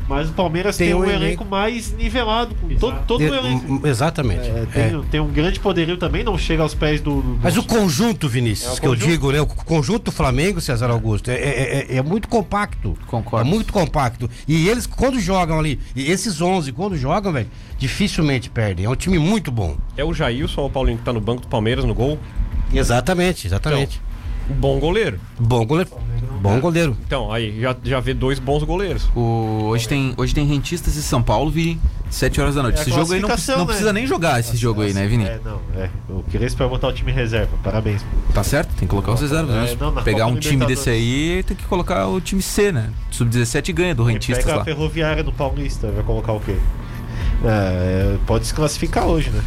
[0.10, 3.24] Mas o Palmeiras Tem tem, um um elenco- elenco mais nivelado com todo, todo o
[3.36, 3.88] elenco.
[3.88, 4.42] exatamente.
[4.50, 4.90] É, É.
[4.90, 7.22] tem, tem um grande poderio também, não chega aos pés do.
[7.22, 9.04] do- Mas do- o conjunto, Vinícius, É, o que conjunto.
[9.06, 9.40] eu digo, né?
[9.40, 12.98] O conjunto do Flamengo, César Augusto, é, é- é- é muito compacto.
[13.06, 13.48] Concordo.
[13.48, 14.28] É muito compacto.
[14.48, 17.48] E eles, quando jogam ali, e esses 11, quando jogam, velho,
[17.78, 18.86] dificilmente perdem.
[18.88, 19.78] É um time muito bom.
[19.96, 22.18] É o Jailson ou o Paulinho que tá no banco do Palmeiras no gol.
[22.74, 24.00] Exatamente, exatamente.
[24.00, 24.09] Um
[24.50, 25.20] bom goleiro.
[25.40, 25.92] Bom goleiro.
[26.42, 26.98] Bom goleiro.
[27.06, 29.10] Então, aí já, já vê dois bons goleiros.
[29.16, 31.80] O, hoje, tem, hoje tem Rentistas e São Paulo, Vini,
[32.10, 32.80] 7 horas da noite.
[32.80, 33.66] É esse jogo aí não, não né?
[33.66, 35.26] precisa nem jogar esse jogo aí, né, Vini?
[35.26, 35.90] É, não, é.
[36.08, 37.58] O Crespo vai botar o time em reserva.
[37.62, 38.06] Parabéns.
[38.34, 38.70] Tá certo?
[38.70, 39.72] Tem que colocar os reservas.
[39.72, 42.90] É, não, Pegar Copa um time desse aí, tem que colocar o time C, né?
[43.12, 44.62] Sub-17 ganha do Ele Rentistas pega lá.
[44.62, 46.56] a Ferroviária no Paulista, vai colocar o quê?
[47.44, 49.42] É, pode se classificar hoje, né?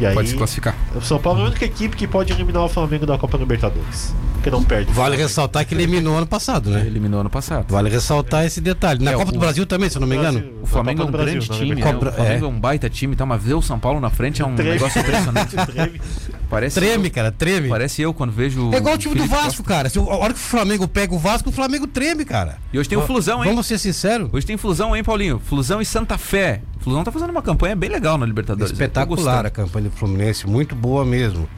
[0.00, 0.74] E aí, Pode se classificar.
[0.94, 4.14] O São Paulo é a única equipe que pode eliminar o Flamengo da Copa Libertadores.
[4.42, 4.90] Que não perde.
[4.92, 6.86] Vale ressaltar que eliminou ano passado, né?
[6.86, 7.66] Eliminou ano passado.
[7.70, 9.04] Vale ressaltar esse detalhe.
[9.04, 10.38] Na É, Copa o- do Brasil também, se eu não me engano.
[10.38, 10.58] Brasil.
[10.62, 11.80] O Flamengo é um do grande Brasil, time, né?
[11.94, 12.38] O Flamengo é.
[12.38, 12.48] é.
[12.48, 13.26] um baita time, tá?
[13.26, 14.70] Mas ver o São Paulo na frente é um Treme.
[14.72, 15.54] negócio impressionante.
[15.70, 16.00] Treme.
[16.48, 17.68] Parece Treme, cara, treme.
[17.68, 18.72] Parece eu quando vejo.
[18.72, 19.62] É igual o time do Vasco, Costa.
[19.64, 19.88] cara.
[19.90, 22.56] Se o- a hora que o Flamengo pega o Vasco, o Flamengo treme, cara.
[22.72, 23.50] E hoje tem o Flusão, hein?
[23.50, 24.30] Vamos ser sinceros.
[24.32, 25.38] Hoje tem Flusão, hein, Paulinho?
[25.44, 26.62] Flusão e Santa Fé.
[26.80, 28.70] Flusão tá fazendo uma campanha bem legal na Libertadores.
[28.70, 31.48] Eu tô Espetacular a campanha do Fluminense, muito boa mesmo.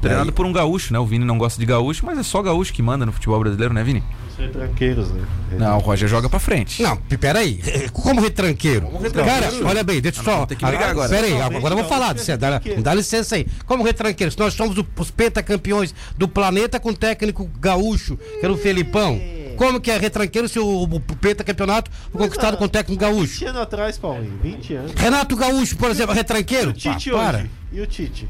[0.00, 0.98] Treinado por um gaúcho, né?
[0.98, 3.72] O Vini não gosta de gaúcho, mas é só gaúcho que manda no futebol brasileiro,
[3.72, 4.02] né, Vini?
[4.28, 5.22] Os retranqueiros, né?
[5.56, 6.82] Não, o Roger joga pra frente.
[6.82, 7.60] Não, peraí.
[7.92, 8.88] Como retranqueiro?
[9.24, 10.32] Cara, olha bem, deixa eu só.
[10.32, 11.08] vamos ter que brigar agora.
[11.08, 12.18] Peraí, agora eu vou falar.
[12.18, 12.82] Você é dá, retranqueiro.
[12.82, 13.46] dá licença aí.
[13.64, 14.32] Como retranqueiro?
[14.32, 19.20] Se nós somos o- os pentacampeões do planeta com técnico gaúcho, que era o Felipão.
[19.62, 23.34] Como que é retranqueiro se o, o pentacampeonato foi conquistado com técnico gaúcho?
[23.40, 24.38] 20 anos atrás, Paulinho.
[24.42, 24.92] 20 anos.
[24.96, 26.70] Renato Gaúcho, por exemplo, é E retranqueiro?
[26.70, 27.38] o Tite Pá, para.
[27.38, 27.50] hoje?
[27.72, 28.28] E o Tite?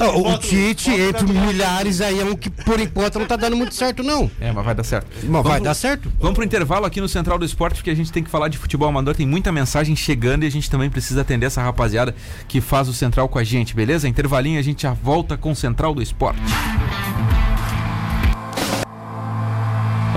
[0.00, 2.78] Ah, o, o Bota o- Tite, bota o entre milhares, aí é um que por
[2.78, 4.30] enquanto não tá dando muito certo, não.
[4.40, 5.08] É, mas vai dar certo.
[5.12, 6.12] Mas Vamos vai pro- dar certo?
[6.20, 8.58] Vamos pro intervalo aqui no Central do Esporte, porque a gente tem que falar de
[8.58, 9.16] futebol amador.
[9.16, 12.14] Tem muita mensagem chegando e a gente também precisa atender essa rapaziada
[12.46, 14.06] que faz o Central com a gente, beleza?
[14.06, 16.40] Intervalinho, a gente já volta com o Central do Esporte.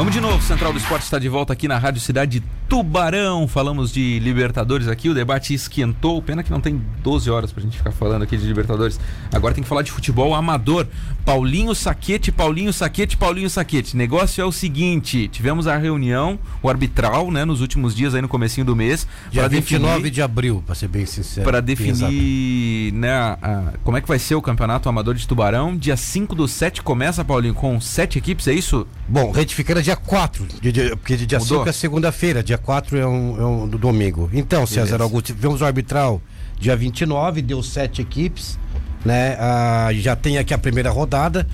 [0.01, 3.47] Vamos de novo, Central do Esporte está de volta aqui na Rádio Cidade Tubarão.
[3.47, 6.19] Falamos de Libertadores aqui, o debate esquentou.
[6.23, 8.99] Pena que não tem 12 horas pra gente ficar falando aqui de Libertadores.
[9.31, 10.87] Agora tem que falar de futebol amador.
[11.23, 13.95] Paulinho Saquete, Paulinho Saquete, Paulinho Saquete.
[13.95, 18.27] Negócio é o seguinte: tivemos a reunião, o arbitral, né, nos últimos dias aí no
[18.27, 19.07] comecinho do mês.
[19.31, 21.45] Dia pra 29 definir- de abril, pra ser bem sincero.
[21.45, 25.77] para definir né, a- a- como é que vai ser o campeonato amador de Tubarão.
[25.77, 28.87] Dia 5 do 7 começa, Paulinho, com sete equipes, é isso?
[29.07, 31.59] Bom, retificando é dia 4, de- de- porque de dia Mudou?
[31.59, 34.29] 5 é segunda-feira, dia 4 é um, é um do domingo.
[34.33, 35.03] Então, César Beleza.
[35.03, 36.21] Augusto, tivemos o arbitral
[36.59, 38.57] dia 29, deu sete equipes,
[39.03, 39.35] né?
[39.39, 41.45] Ah, já tem aqui a primeira rodada,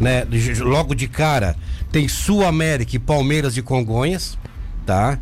[0.00, 0.26] né?
[0.60, 1.54] Logo de cara
[1.92, 4.36] tem Sul América e Palmeiras de Congonhas,
[4.86, 5.18] tá?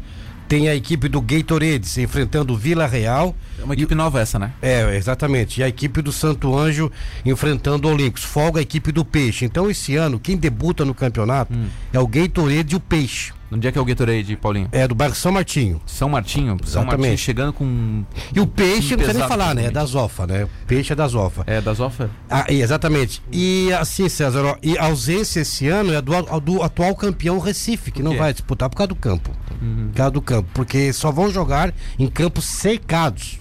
[0.52, 3.34] Tem a equipe do Gatorade se enfrentando o Vila Real.
[3.58, 4.52] É uma equipe nova essa, né?
[4.60, 5.62] É, exatamente.
[5.62, 6.92] E a equipe do Santo Anjo
[7.24, 8.22] enfrentando o Olímpicos.
[8.22, 9.46] Folga a equipe do Peixe.
[9.46, 11.68] Então, esse ano, quem debuta no campeonato Hum.
[11.90, 13.32] é o Gatorade e o Peixe.
[13.50, 14.68] Onde é que é o Gatorade, Paulinho?
[14.72, 15.80] É do bairro São Martinho.
[15.86, 16.58] São Martinho.
[16.64, 16.98] São Exatamente.
[16.98, 18.04] Martinho chegando com.
[18.34, 19.66] E o Peixe, não precisa nem falar, né?
[19.66, 20.46] É da Zofa, né?
[20.66, 21.44] Peixe é da Zofa.
[21.46, 22.10] É, da Zofa?
[22.28, 23.22] Ah, e, exatamente.
[23.32, 27.90] E assim, César, ó, e a ausência esse ano é do, do atual campeão Recife,
[27.90, 29.30] que não vai disputar por causa do campo.
[29.62, 30.10] Uhum.
[30.10, 30.48] Do campo.
[30.52, 33.38] Porque só vão jogar em campos cercados.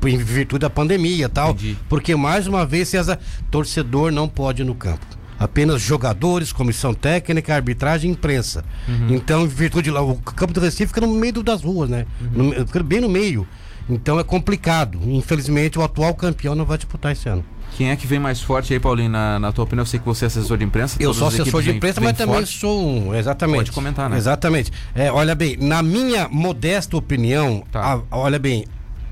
[0.00, 1.50] por- Em virtude da pandemia e tal.
[1.52, 1.78] Entendi.
[1.88, 3.18] Porque, mais uma vez, César,
[3.50, 5.06] torcedor não pode ir no campo.
[5.38, 8.64] Apenas jogadores, comissão técnica, arbitragem e imprensa.
[8.86, 9.14] Uhum.
[9.14, 12.04] Então, em virtude lá, o campo do Recife fica no meio das ruas, né?
[12.20, 12.52] Uhum.
[12.54, 13.46] No- bem no meio.
[13.88, 14.98] Então é complicado.
[15.04, 17.44] Infelizmente, o atual campeão não vai disputar esse ano.
[17.76, 19.10] Quem é que vem mais forte aí, Paulinho?
[19.10, 20.96] Na, na tua opinião, eu sei que você é assessor de imprensa.
[21.00, 22.58] Eu sou as assessor de imprensa, vêm mas também forte.
[22.58, 23.14] sou um.
[23.14, 23.56] Exatamente.
[23.56, 24.16] Pode comentar, né?
[24.16, 24.70] Exatamente.
[24.94, 27.94] É, olha bem, na minha modesta opinião, Tá.
[27.94, 28.64] a- olha bem,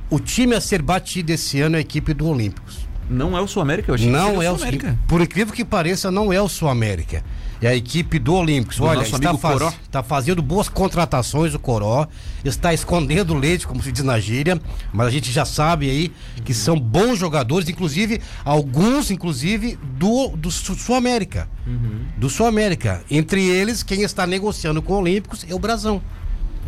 [0.09, 2.87] o time a ser batido esse ano é a equipe do Olímpicos.
[3.11, 4.99] Não é o Sul América, eu achei que Não é o Sul-América.
[5.09, 7.23] Por incrível que pareça, não é o Sul América.
[7.63, 8.81] É a equipe do Olímpicos.
[8.81, 9.69] Olha, nosso está, amigo Coró.
[9.85, 12.09] está fazendo boas contratações o Coró,
[12.45, 14.61] está escondendo leite, como se diz na gíria,
[14.93, 16.13] mas a gente já sabe aí
[16.45, 21.49] que são bons jogadores, inclusive alguns, inclusive, do, do Sul América.
[21.65, 22.01] Uhum.
[22.19, 23.05] Do Sul América.
[23.09, 26.03] Entre eles, quem está negociando com o Olímpicos é o Brasão.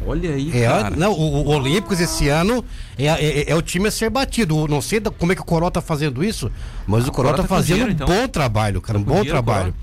[0.07, 0.97] Olha aí, É, cara.
[0.97, 2.64] não, o, o Olímpicos esse ano
[2.99, 4.68] é, é- é o time a ser batido.
[4.68, 6.51] Não sei da- como é que o Coró tá fazendo isso,
[6.86, 8.07] mas o Coró Coró tá tá fazendo dinheiro, um então.
[8.07, 9.74] bom trabalho, cara, um com bom dinheiro, trabalho.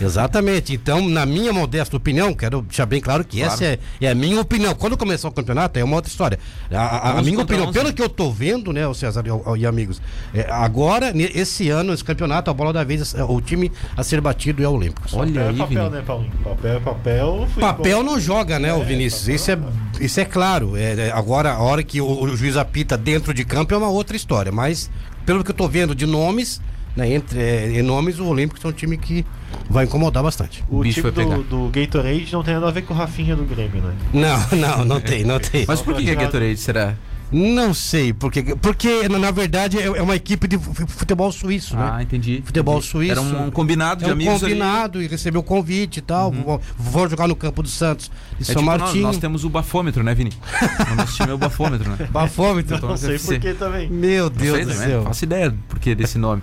[0.00, 0.72] Exatamente.
[0.74, 3.52] Então, na minha modesta opinião, quero deixar bem claro que Claro.
[3.54, 4.74] essa é, é a minha opinião.
[4.74, 6.38] Quando começar o campeonato, é uma outra história.
[6.70, 7.78] A, a- a 11 minha opinião, 11.
[7.78, 10.00] pelo que eu tô vendo, né, o César e, o- e amigos,
[10.34, 14.20] é, agora, esse ano, esse campeonato, a bola da vez, é, o time a ser
[14.20, 15.14] batido é o Olímpicos.
[15.14, 15.96] Olha papel aí, é papel, Vini.
[15.96, 16.32] né, Paulinho?
[16.42, 17.46] Papel é papel.
[17.48, 17.60] futebol.
[17.74, 19.22] Papel não joga, né, o É, Vinícius?
[19.22, 19.58] papel Isso é,
[20.04, 20.76] isso é claro.
[20.76, 23.88] É, é, agora, a hora que o, o juiz apita dentro de campo é uma
[23.88, 24.50] outra história.
[24.52, 24.90] Mas,
[25.24, 26.60] pelo que eu tô vendo de nomes,
[26.96, 29.24] né, entre é, em nomes, o Olímpico é um time que
[29.68, 30.64] vai incomodar bastante.
[30.68, 31.36] O bicho time pegar.
[31.36, 33.94] do, do Gatorade não tem nada a ver com o Rafinha do Grêmio, né?
[34.12, 35.64] Não, não, não tem, não tem.
[35.66, 36.94] Mas por que, que é Gatorade, será?
[37.32, 41.74] Não sei, porque, porque na, na verdade é é uma equipe de fu- futebol suíço,
[41.76, 42.02] Ah, né?
[42.04, 42.40] entendi.
[42.44, 42.90] Futebol entendi.
[42.92, 43.12] suíço.
[43.12, 44.52] Era um, um combinado de É um amigos ali.
[44.52, 44.58] Uhum.
[44.60, 46.30] combinado e recebeu convite e tal.
[46.30, 49.02] Vou, vou jogar no campo do Santos de É São tipo, nós, Martinho.
[49.04, 50.30] nós temos o bafômetro, né, Vini?
[50.92, 52.06] o nosso time é o bafômetro, né?
[52.08, 52.76] Bafômetro.
[52.76, 53.40] Então, Não sei ser.
[53.40, 53.88] porquê também.
[53.90, 54.98] Meu Deus sei do céu.
[54.98, 56.42] Não faço ideia porque desse nome.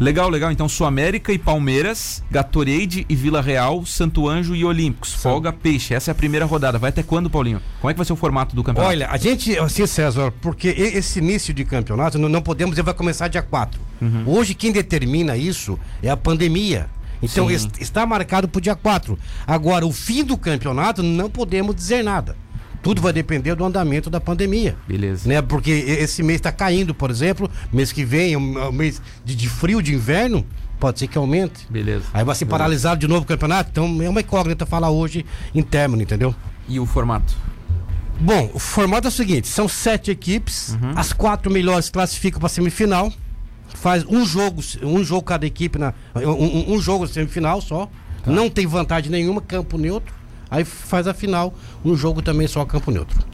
[0.00, 0.50] Legal, legal.
[0.50, 5.12] Então, Sul América e Palmeiras, Gatorade e Vila Real, Santo Anjo e Olímpicos.
[5.12, 5.92] Folga Peixe.
[5.92, 6.78] Essa é a primeira rodada.
[6.78, 7.60] Vai até quando, Paulinho?
[7.82, 8.90] Como é que vai ser o formato do campeonato?
[8.90, 13.28] Olha, a gente, assim, César, porque esse início de campeonato, não, podemos dizer vai começar
[13.28, 13.78] dia 4.
[14.00, 14.24] Uhum.
[14.26, 16.88] Hoje quem determina isso é a pandemia.
[17.22, 19.18] Então está marcado para o dia 4.
[19.46, 22.34] Agora, o fim do campeonato, não podemos dizer nada.
[22.82, 24.76] Tudo vai depender do andamento da pandemia.
[24.88, 25.28] Beleza.
[25.28, 25.42] Né?
[25.42, 27.50] Porque esse mês está caindo, por exemplo.
[27.72, 30.46] Mês que vem, um, mês de, de frio, de inverno,
[30.78, 31.66] pode ser que aumente.
[31.68, 32.04] Beleza.
[32.14, 33.70] Aí vai ser paralisado de novo o campeonato.
[33.70, 36.34] Então é uma incógnita falar hoje em término, entendeu?
[36.68, 37.36] E o formato?
[38.18, 43.12] Bom, o formato é o seguinte: são sete equipes, as quatro melhores classificam para semifinal.
[43.74, 47.88] Faz um jogo, um jogo cada equipe na um, um- jogo semifinal só.
[48.26, 50.12] Não tem vantagem nenhuma, campo neutro.
[50.50, 53.24] Aí faz a final, um jogo também só campo neutro.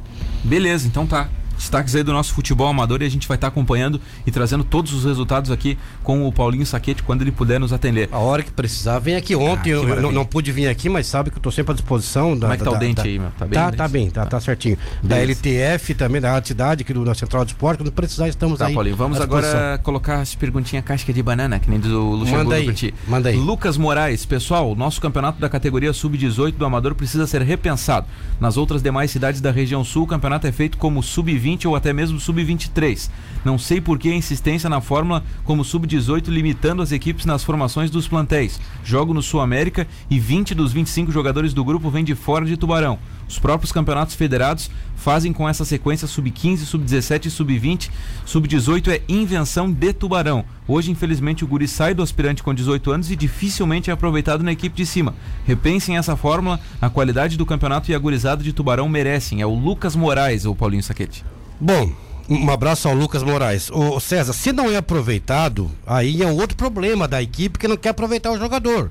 [0.45, 1.29] Beleza, então tá.
[1.67, 4.93] Destaques aí do nosso futebol amador e a gente vai estar acompanhando e trazendo todos
[4.93, 8.09] os resultados aqui com o Paulinho Saquete quando ele puder nos atender.
[8.13, 9.35] A hora que precisar, vem aqui.
[9.35, 11.75] Ontem Ah, eu, não, não pude vir aqui, mas sabe que eu tô sempre à
[11.75, 12.35] disposição.
[12.39, 13.31] Da, Como é que tá da- o dente da- aí, meu?
[13.37, 13.55] Tá bem?
[13.59, 14.79] Tá, tá bem, tá, tá certinho.
[15.03, 15.33] Da Beleza.
[15.41, 17.79] LTF também, da Cidade, aqui do na Central de Esporte.
[17.79, 18.75] Quando precisar, estamos Tá, aí.
[18.75, 22.95] Paulinho, vamos agora colocar as perguntinhas casca de banana, que nem do Luxemburgo Manda aí,
[23.09, 23.37] manda aí.
[23.37, 28.07] Lucas Moraes, pessoal, nosso campeonato da categoria Sub-18 do Amador precisa ser repensado.
[28.41, 31.93] Nas outras demais cidades da região sul, o campeonato é feito como Sub-20 ou até
[31.93, 33.09] mesmo Sub-23.
[33.45, 37.93] Não sei por que a insistência na fórmula como Sub-18, limitando as equipes nas formações
[37.93, 38.61] dos plantéis.
[38.83, 42.57] Jogo no Sul América e 20 dos 25 jogadores do grupo vêm de fora de
[42.57, 42.99] Tubarão.
[43.29, 47.91] Os próprios campeonatos federados fazem com essa sequência sub-15, sub-17 e sub-20.
[48.25, 50.45] Sub-18 é invenção de Tubarão.
[50.67, 54.53] Hoje, infelizmente, o guri sai do aspirante com 18 anos e dificilmente é aproveitado na
[54.53, 55.15] equipe de cima.
[55.45, 59.41] Repensem essa fórmula, a qualidade do campeonato e a gurizada de Tubarão merecem.
[59.41, 61.25] É o Lucas Moraes, o Paulinho Saquete.
[61.61, 61.91] Bom,
[62.29, 63.71] um abraço ao Lucas Moraes.
[63.71, 67.77] Ô César, se não é aproveitado, aí é um outro problema da equipe que não
[67.77, 68.91] quer aproveitar o jogador.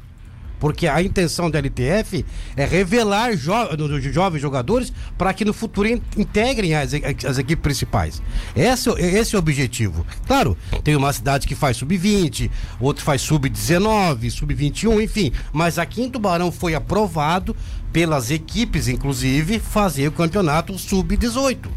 [0.58, 3.52] Porque a intenção da LTF é revelar jo
[4.12, 6.92] jovens jogadores para que no futuro in- integrem as,
[7.26, 8.22] as equipes principais.
[8.56, 10.08] Esse, é- esse é o objetivo.
[10.26, 12.50] Claro, tem uma cidade que faz sub-20,
[12.80, 15.32] outro faz sub-19, sub-21, enfim.
[15.52, 17.54] Mas aqui em Tubarão foi aprovado
[17.92, 21.68] pelas equipes, inclusive, fazer o campeonato sub-18.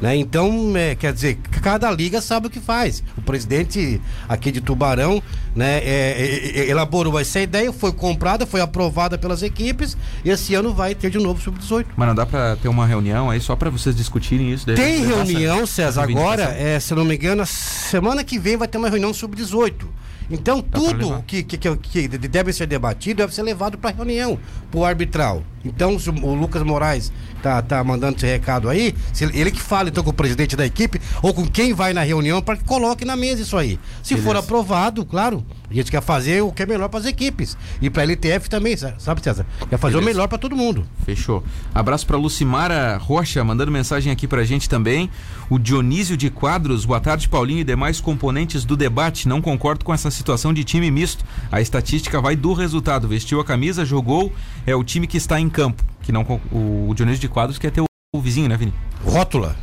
[0.00, 0.16] Né?
[0.16, 3.02] Então, é, quer dizer, cada liga sabe o que faz.
[3.16, 5.22] O presidente aqui de Tubarão
[5.54, 10.54] né, é, é, é, elaborou essa ideia, foi comprada, foi aprovada pelas equipes e esse
[10.54, 11.86] ano vai ter de novo sub-18.
[11.96, 14.66] Mas não dá pra ter uma reunião aí só pra vocês discutirem isso?
[14.66, 18.68] daí Tem reunião, César, essa agora, é, se não me engano, semana que vem vai
[18.68, 19.86] ter uma reunião sub-18.
[20.30, 21.22] Então, pra tudo levar.
[21.22, 24.38] que, que, que, deve ser debatido deve ser levado para reunião,
[24.70, 25.42] para o arbitral.
[25.64, 27.12] Então, se o, Lucas Moraes
[27.42, 28.94] tá, tá mandando esse recado aí,
[29.32, 32.42] ele, que fala então com o presidente da equipe ou com quem vai na reunião
[32.42, 33.78] para que coloque na mesa isso aí.
[34.02, 34.38] Se for Beleza.
[34.40, 35.44] aprovado, claro,
[35.80, 37.56] a gente quer fazer o que é melhor para as equipes.
[37.80, 39.46] E para a LTF também, sa- sabe, César?
[39.68, 40.16] Quer fazer o Beleza.
[40.16, 40.86] melhor para todo mundo.
[41.04, 41.42] Fechou.
[41.74, 45.10] Abraço pra Lucimara Rocha, mandando mensagem aqui pra gente também.
[45.50, 49.28] O Dionísio de Quadros, boa tarde, Paulinho e demais componentes do debate.
[49.28, 51.24] Não concordo com essa situação de time misto.
[51.50, 53.06] A estatística vai do resultado.
[53.08, 54.32] Vestiu a camisa, jogou,
[54.66, 55.84] é o time que está em campo.
[56.02, 56.22] Que não
[56.52, 58.72] o Dionísio de Quadros quer ter o, o vizinho, né, Vini?
[59.04, 59.56] Rótula.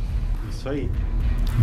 [0.50, 0.88] Isso aí.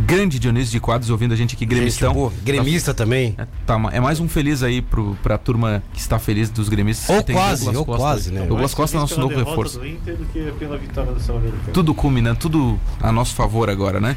[0.05, 2.09] Grande Dionísio de Quadros ouvindo a gente aqui, gremistão.
[2.09, 2.33] Gente boa.
[2.43, 3.35] Gremista também.
[3.37, 7.09] É, tá, é mais um feliz aí pro, pra turma que está feliz dos gremistas.
[7.09, 8.01] Ou quase, Douglas ou Costa.
[8.01, 8.45] quase, né?
[8.45, 9.79] Douglas Costa é nosso novo reforço.
[9.79, 11.73] do Inter do que pela vitória do Sul-Americano.
[11.73, 14.15] Tudo culminando, tudo a nosso favor agora, né?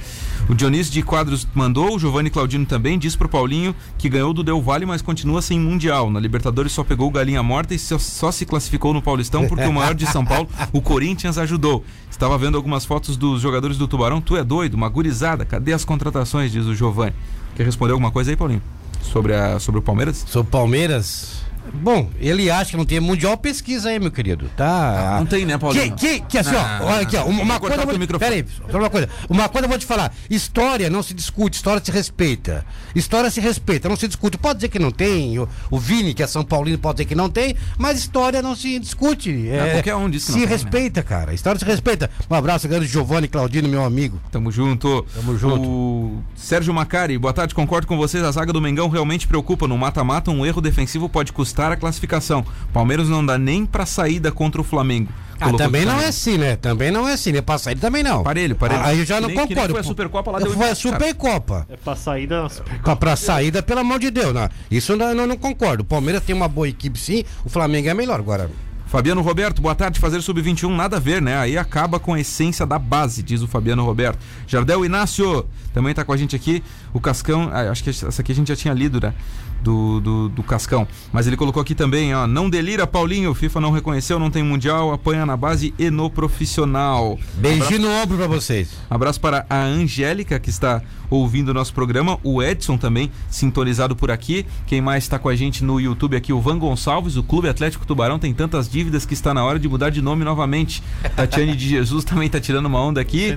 [0.48, 4.42] O Dionísio de Quadros mandou, o Giovanni Claudino também, diz pro Paulinho que ganhou do
[4.42, 6.10] Del Valle, mas continua sem Mundial.
[6.10, 9.64] Na Libertadores só pegou o Galinha Morta e só, só se classificou no Paulistão porque
[9.64, 11.84] o maior de São Paulo, o Corinthians, ajudou.
[12.10, 14.20] Estava vendo algumas fotos dos jogadores do Tubarão.
[14.20, 14.74] Tu é doido?
[14.74, 15.44] Uma gurizada.
[15.62, 16.50] Cadê as contratações?
[16.50, 17.14] Diz o Giovanni.
[17.54, 18.60] Quer responder alguma coisa aí, Paulinho?
[19.00, 20.24] Sobre, a, sobre o Palmeiras?
[20.26, 21.41] Sobre o Palmeiras.
[21.74, 24.50] Bom, ele acha que não tem mundial, pesquisa aí, meu querido.
[24.56, 25.16] Tá.
[25.18, 25.94] Não tem, né, Paulinho?
[25.96, 27.74] Que, que, que assim, Ah, ó, olha aqui, ó, uma, coisa.
[27.76, 28.30] eu vou- teu microfone.
[28.30, 29.08] Pera aí, só uma coisa.
[29.28, 30.12] Uma coisa eu vou te falar.
[30.28, 32.64] História não se discute, história se respeita.
[32.94, 34.36] História se respeita, não se discute.
[34.36, 37.14] Pode dizer que não tem, o, o Vini, que é São Paulino, pode dizer que
[37.14, 39.48] não tem, mas história não se discute.
[39.48, 40.52] É, qualquer um diz que Se tem, né?
[40.52, 41.32] respeita, cara.
[41.32, 42.10] História se respeita.
[42.28, 44.20] Um abraço, grande Giovanni Claudino, meu amigo.
[44.30, 45.06] Tamo junto.
[45.14, 45.68] Tamo junto.
[45.68, 48.22] O Sérgio Macari, boa tarde, concordo com vocês.
[48.24, 49.66] A zaga do Mengão realmente preocupa.
[49.68, 52.44] No mata-mata, um erro defensivo pode custar a classificação.
[52.72, 55.10] Palmeiras não dá nem pra saída contra o Flamengo.
[55.40, 56.54] Ah, também não é assim, né?
[56.54, 57.40] Também não é assim, né?
[57.40, 58.22] Pra sair também não.
[58.22, 58.80] Parelho, parelho.
[58.84, 59.72] Aí eu já Que não nem- que concordo.
[59.72, 60.74] foi a Supercopa lá, deu Foi a.
[60.74, 61.66] Supercopa.
[61.68, 62.48] É pra saída.
[62.48, 62.78] Super...
[62.80, 64.48] Pra, pra saída, pelo amor de Deus, né?
[64.70, 65.82] Isso eu não, eu não concordo.
[65.82, 68.48] O Palmeiras tem uma boa equipe sim, o Flamengo é melhor agora.
[68.86, 69.98] Fabiano Roberto, boa tarde.
[69.98, 71.36] Fazer sub-21 nada a ver, né?
[71.38, 74.18] Aí acaba com a essência da base, diz o Fabiano Roberto.
[74.46, 76.62] Jardel Inácio também tá com a gente aqui.
[76.92, 79.14] O Cascão, ah, acho que essa aqui a gente já tinha lido, né?
[79.62, 80.88] Do, do, do Cascão.
[81.12, 82.26] Mas ele colocou aqui também, ó.
[82.26, 83.32] Não delira, Paulinho.
[83.32, 87.18] FIFA não reconheceu, não tem mundial, apanha na base e no profissional.
[87.34, 88.70] Beijinho no ombro pra vocês.
[88.90, 92.18] Abraço para a Angélica, que está ouvindo o nosso programa.
[92.22, 94.46] O Edson também, sintonizado por aqui.
[94.66, 96.32] Quem mais está com a gente no YouTube aqui?
[96.32, 99.68] O Van Gonçalves, o Clube Atlético Tubarão tem tantas dívidas que está na hora de
[99.68, 100.82] mudar de nome novamente.
[101.14, 103.36] Tatiane de Jesus também está tirando uma onda aqui.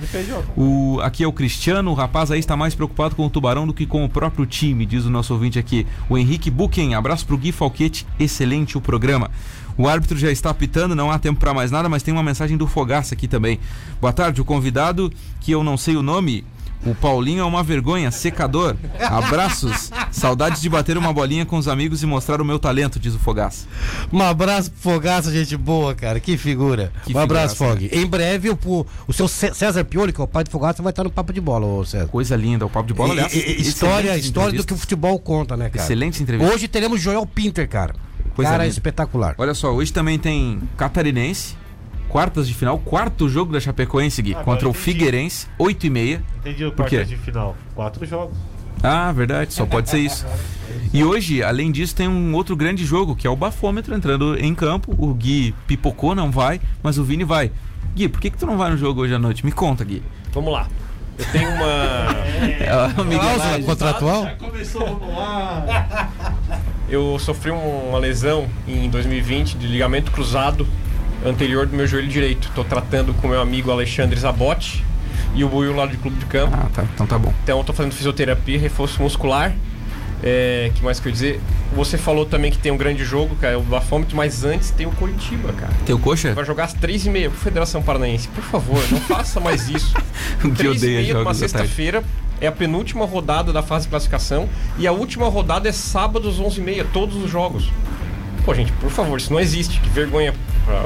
[0.56, 3.74] O, aqui é o Cristiano, o rapaz aí está mais preocupado com o Tubarão do
[3.74, 5.86] que com o próprio time, diz o nosso ouvinte aqui.
[6.10, 9.30] O Henrique Buchen, abraço pro Gui Falquete, excelente o programa.
[9.78, 12.56] O árbitro já está apitando, não há tempo para mais nada, mas tem uma mensagem
[12.56, 13.60] do Fogaça aqui também.
[14.00, 15.12] Boa tarde, o convidado,
[15.42, 16.46] que eu não sei o nome,
[16.86, 18.76] o Paulinho é uma vergonha, secador.
[19.00, 23.16] Abraços, saudades de bater uma bolinha com os amigos e mostrar o meu talento, diz
[23.16, 23.66] o Fogaça.
[24.12, 26.20] Um abraço pro Fogaça, gente boa, cara.
[26.20, 26.92] Que figura.
[27.04, 27.90] Que um abraço, Fog.
[27.92, 30.92] Em breve, o, o, seu Cé- César Pioli, que é o pai do Fogaça, vai
[30.92, 32.08] estar no papo de bola, ô César.
[32.08, 33.34] Coisa linda, o papo de bola, aliás.
[33.34, 35.84] e- e- história história do que o futebol conta, né, cara?
[35.84, 36.56] Excelentes entrevistas.
[36.56, 37.96] Hoje teremos Joel Pinter, cara.
[38.36, 38.74] Coisa cara, linda.
[38.74, 39.36] espetacular.
[39.38, 41.56] Olha só, hoje também tem Catarinense,
[42.16, 44.74] quartas de final, quarto jogo da Chapecoense, Gui, Agora contra o.
[44.74, 46.24] Figueirense, 8 e meia.
[46.40, 46.96] Entendi o Por quê?
[47.00, 47.58] quarto de final.
[47.76, 48.38] Quatro jogos.
[48.82, 50.26] Ah, verdade, só pode ser isso.
[50.94, 54.56] E hoje, além disso, tem um outro grande jogo, que é o bafômetro entrando em
[54.56, 54.96] campo.
[54.98, 57.52] O Gui pipocou, não vai, mas o Vini vai.
[57.94, 59.46] Gui, por que, que tu não vai no jogo hoje à noite?
[59.46, 60.02] Me conta, Gui.
[60.32, 60.70] Vamos lá.
[61.18, 61.66] Eu tenho uma.
[62.62, 64.28] É, a Cláusula contratual?
[64.40, 66.10] Começou, vamos lá.
[66.88, 70.66] Eu sofri um- uma lesão em 2020 de ligamento cruzado
[71.26, 72.48] anterior do meu joelho direito.
[72.48, 74.84] Estou tratando com meu amigo Alexandre Zabotti
[75.34, 76.56] e o Buiu lá do Clube de Campo.
[76.56, 77.34] Ah, tá, então tá bom.
[77.44, 79.54] Então estou fazendo fisioterapia, reforço muscular.
[80.24, 81.42] É, que mais que eu ia dizer?
[81.76, 84.92] Você falou também que tem um grande jogo, cara, o Bafômetro, mas antes tem o
[84.92, 85.74] Curitiba, cara.
[85.86, 86.34] Teu coxa?
[86.34, 88.28] Vai jogar às três e meia com a Federação Paranaense.
[88.30, 89.94] Por favor, não faça mais isso.
[90.56, 91.40] Que e meia tarde.
[91.40, 92.04] sexta-feira
[92.40, 96.36] é a penúltima rodada da fase de classificação e a última rodada é sábado às
[96.36, 97.72] 11h30, todos os jogos.
[98.44, 99.80] Pô, gente, por favor, isso não existe.
[99.80, 100.34] Que vergonha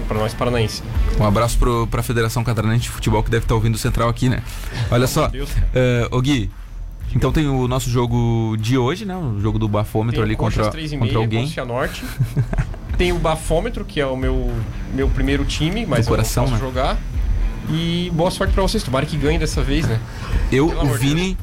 [0.07, 0.83] pra nós paranaenses.
[1.19, 4.29] Um abraço pro, pra Federação Catarinense de Futebol que deve estar ouvindo o Central aqui,
[4.29, 4.41] né?
[4.91, 5.49] Olha só, Deus.
[5.73, 6.49] eh, Gui,
[7.15, 9.15] então tem o nosso jogo de hoje, né?
[9.15, 11.45] O jogo do bafômetro Tem ali o contra, contra alguém.
[11.45, 12.03] o Cianorte.
[12.97, 14.51] Tem o Bafômetro, que é o meu,
[14.93, 16.69] meu primeiro time, mas Do coração, eu não posso né?
[16.73, 16.97] jogar.
[17.69, 18.83] E boa sorte pra vocês.
[18.83, 19.97] Tomara que ganhe dessa vez, né?
[20.51, 21.37] Eu, o Vini,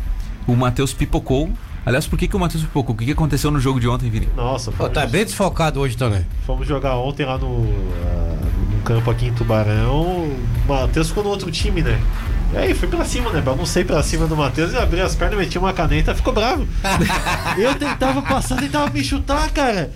[0.46, 1.48] o Matheus pipocou.
[1.86, 2.96] Aliás, por que, que o Matheus pipocou?
[2.96, 4.28] O que, que aconteceu no jogo de ontem, Vini?
[4.36, 6.26] Nossa, fomos, tá bem desfocado hoje também.
[6.44, 7.64] fomos jogar ontem lá no,
[8.04, 8.36] ah,
[8.72, 10.02] no campo aqui em Tubarão.
[10.02, 12.00] O Matheus ficou no outro time, né?
[12.52, 13.40] E aí, fui pra cima, né?
[13.40, 16.66] Baguncei pra cima do Matheus e abri as pernas, meti uma caneta ficou bravo.
[17.56, 19.92] Eu tentava passar, tentava me chutar, cara.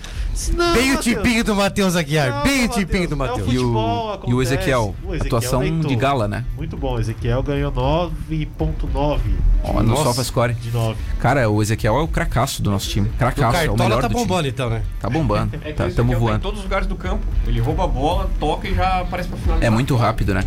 [0.49, 2.31] Não, Bem o tipinho do Matheus Aguiar.
[2.31, 3.53] Não, Bem o tipinho do é o Matheus.
[3.53, 4.43] E o, e o.
[4.43, 5.89] Ezequiel, O Ezequiel atuação deitou.
[5.89, 6.45] de gala, né?
[6.57, 9.21] Muito bom, o Ezequiel ganhou 9.9
[9.63, 9.97] Ó, no.
[9.97, 10.55] SofaScore.
[10.55, 10.97] de 9.
[11.19, 13.09] Cara, o Ezequiel é o cracaço do nosso time.
[13.09, 14.27] O Cracaço, é o Cartola melhor tá do time.
[14.27, 14.83] bombando então, né?
[15.01, 15.51] Tá bombando.
[15.63, 16.41] É tá, tamo tá em voando.
[16.41, 17.23] todos os lugares do campo.
[17.47, 19.67] Ele rouba a bola, toca e já aparece pra finalizar.
[19.67, 20.43] É muito rápido, né?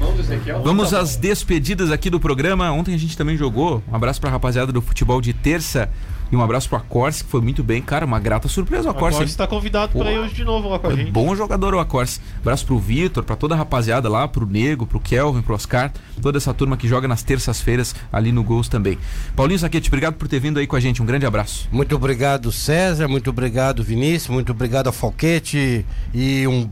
[0.64, 2.72] Vamos às despedidas aqui do programa.
[2.72, 3.84] Ontem a gente também jogou.
[3.92, 5.90] Um abraço pra rapaziada do futebol de terça.
[6.34, 7.80] E um abraço pro Acorce, que foi muito bem.
[7.80, 9.18] Cara, uma grata surpresa o O Acorce.
[9.20, 10.00] Corse está convidado Pô.
[10.00, 11.12] para ir hoje de novo lá com a É gente.
[11.12, 12.20] bom jogador o Acorce.
[12.40, 15.92] Abraço pro Vitor, pra toda a rapaziada lá, pro Nego, pro Kelvin, pro Oscar,
[16.24, 18.98] toda essa turma que joga nas terças-feiras ali no Gols também.
[19.36, 21.04] Paulinho Saquete, obrigado por ter vindo aí com a gente.
[21.04, 21.70] Um grande abraço.
[21.72, 23.08] Muito obrigado, César.
[23.08, 24.30] Muito obrigado, Vinícius.
[24.34, 25.86] Muito obrigado ao Falquete.
[26.16, 26.68] E um.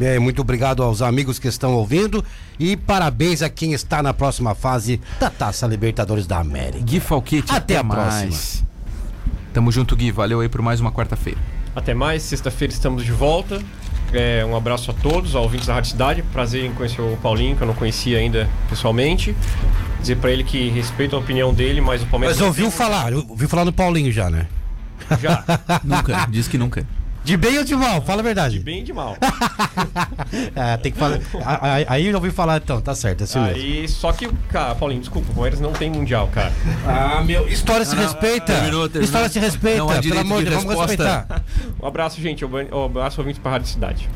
[0.00, 2.24] é, muito obrigado aos amigos que estão ouvindo.
[2.58, 6.82] E parabéns a quem está na próxima fase da Taça Libertadores da América.
[6.82, 8.64] Gui Falquete, Até a mais.
[9.52, 10.10] Tamo junto, Gui.
[10.10, 11.38] Valeu aí por mais uma quarta-feira.
[11.74, 13.62] Até mais, sexta-feira estamos de volta.
[14.12, 16.22] É, um abraço a todos, aos ouvintes da Rádio Cidade.
[16.22, 19.34] Prazer em conhecer o Paulinho, que eu não conhecia ainda pessoalmente.
[20.00, 22.36] Dizer pra ele que respeito a opinião dele, mas o Palmeiras.
[22.36, 24.48] Mas ouviu falar, ouviu falar no Paulinho já, né?
[25.20, 25.44] Já,
[25.84, 26.86] Nunca, diz que nunca.
[27.24, 28.02] De bem ou de mal?
[28.02, 28.58] Fala a verdade.
[28.58, 29.16] bem e de mal.
[30.56, 31.20] É, tem que falar.
[31.86, 33.56] Aí eu ouvi falar então, tá certo, é assim mesmo.
[33.56, 36.52] Aí, só que, cara, Paulinho, desculpa, o Palmeiras não tem mundial, cara.
[36.86, 37.46] Ah, meu.
[37.48, 38.46] História se respeita.
[38.52, 39.04] terminou, terminou.
[39.04, 41.04] História se respeita, Não pelo amor de de Deus, vamos resposta.
[41.04, 41.44] respeitar.
[41.80, 42.44] Um abraço, gente.
[42.44, 44.08] Um abraço ouvintes pra Rádio Cidade.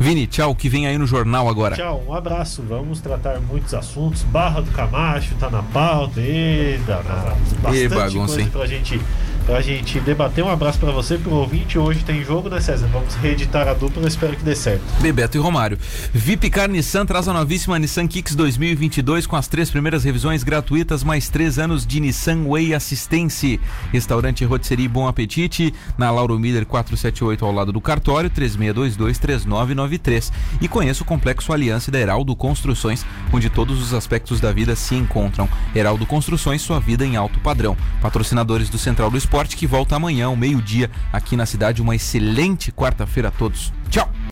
[0.00, 1.74] Vini, tchau, que vem aí no jornal agora.
[1.74, 2.62] Tchau, um abraço.
[2.62, 4.22] Vamos tratar muitos assuntos.
[4.22, 6.20] Barra do Camacho tá na pauta.
[6.20, 7.36] E danado.
[7.60, 8.48] Bastante bagunça, coisa hein?
[8.50, 9.00] pra gente
[9.48, 10.44] pra gente debater.
[10.44, 11.78] Um abraço pra você, pro ouvinte.
[11.78, 12.86] Hoje tem jogo, né, César?
[12.92, 14.82] Vamos reeditar a dupla, espero que dê certo.
[15.00, 15.78] Bebeto e Romário.
[16.12, 21.30] Vipcar Nissan traz a novíssima Nissan Kicks 2022 com as três primeiras revisões gratuitas, mais
[21.30, 23.58] três anos de Nissan Way Assistência.
[23.90, 30.30] Restaurante Rotisserie Bom Apetite, na Lauro Miller 478 ao lado do cartório, 3622-3993.
[30.60, 34.94] E conheça o Complexo Aliança da Heraldo Construções, onde todos os aspectos da vida se
[34.94, 35.48] encontram.
[35.74, 37.74] Heraldo Construções, sua vida em alto padrão.
[38.02, 41.80] Patrocinadores do Central do Esporte, que volta amanhã, ao meio-dia, aqui na cidade.
[41.80, 43.72] Uma excelente quarta-feira a todos.
[43.88, 44.18] Tchau!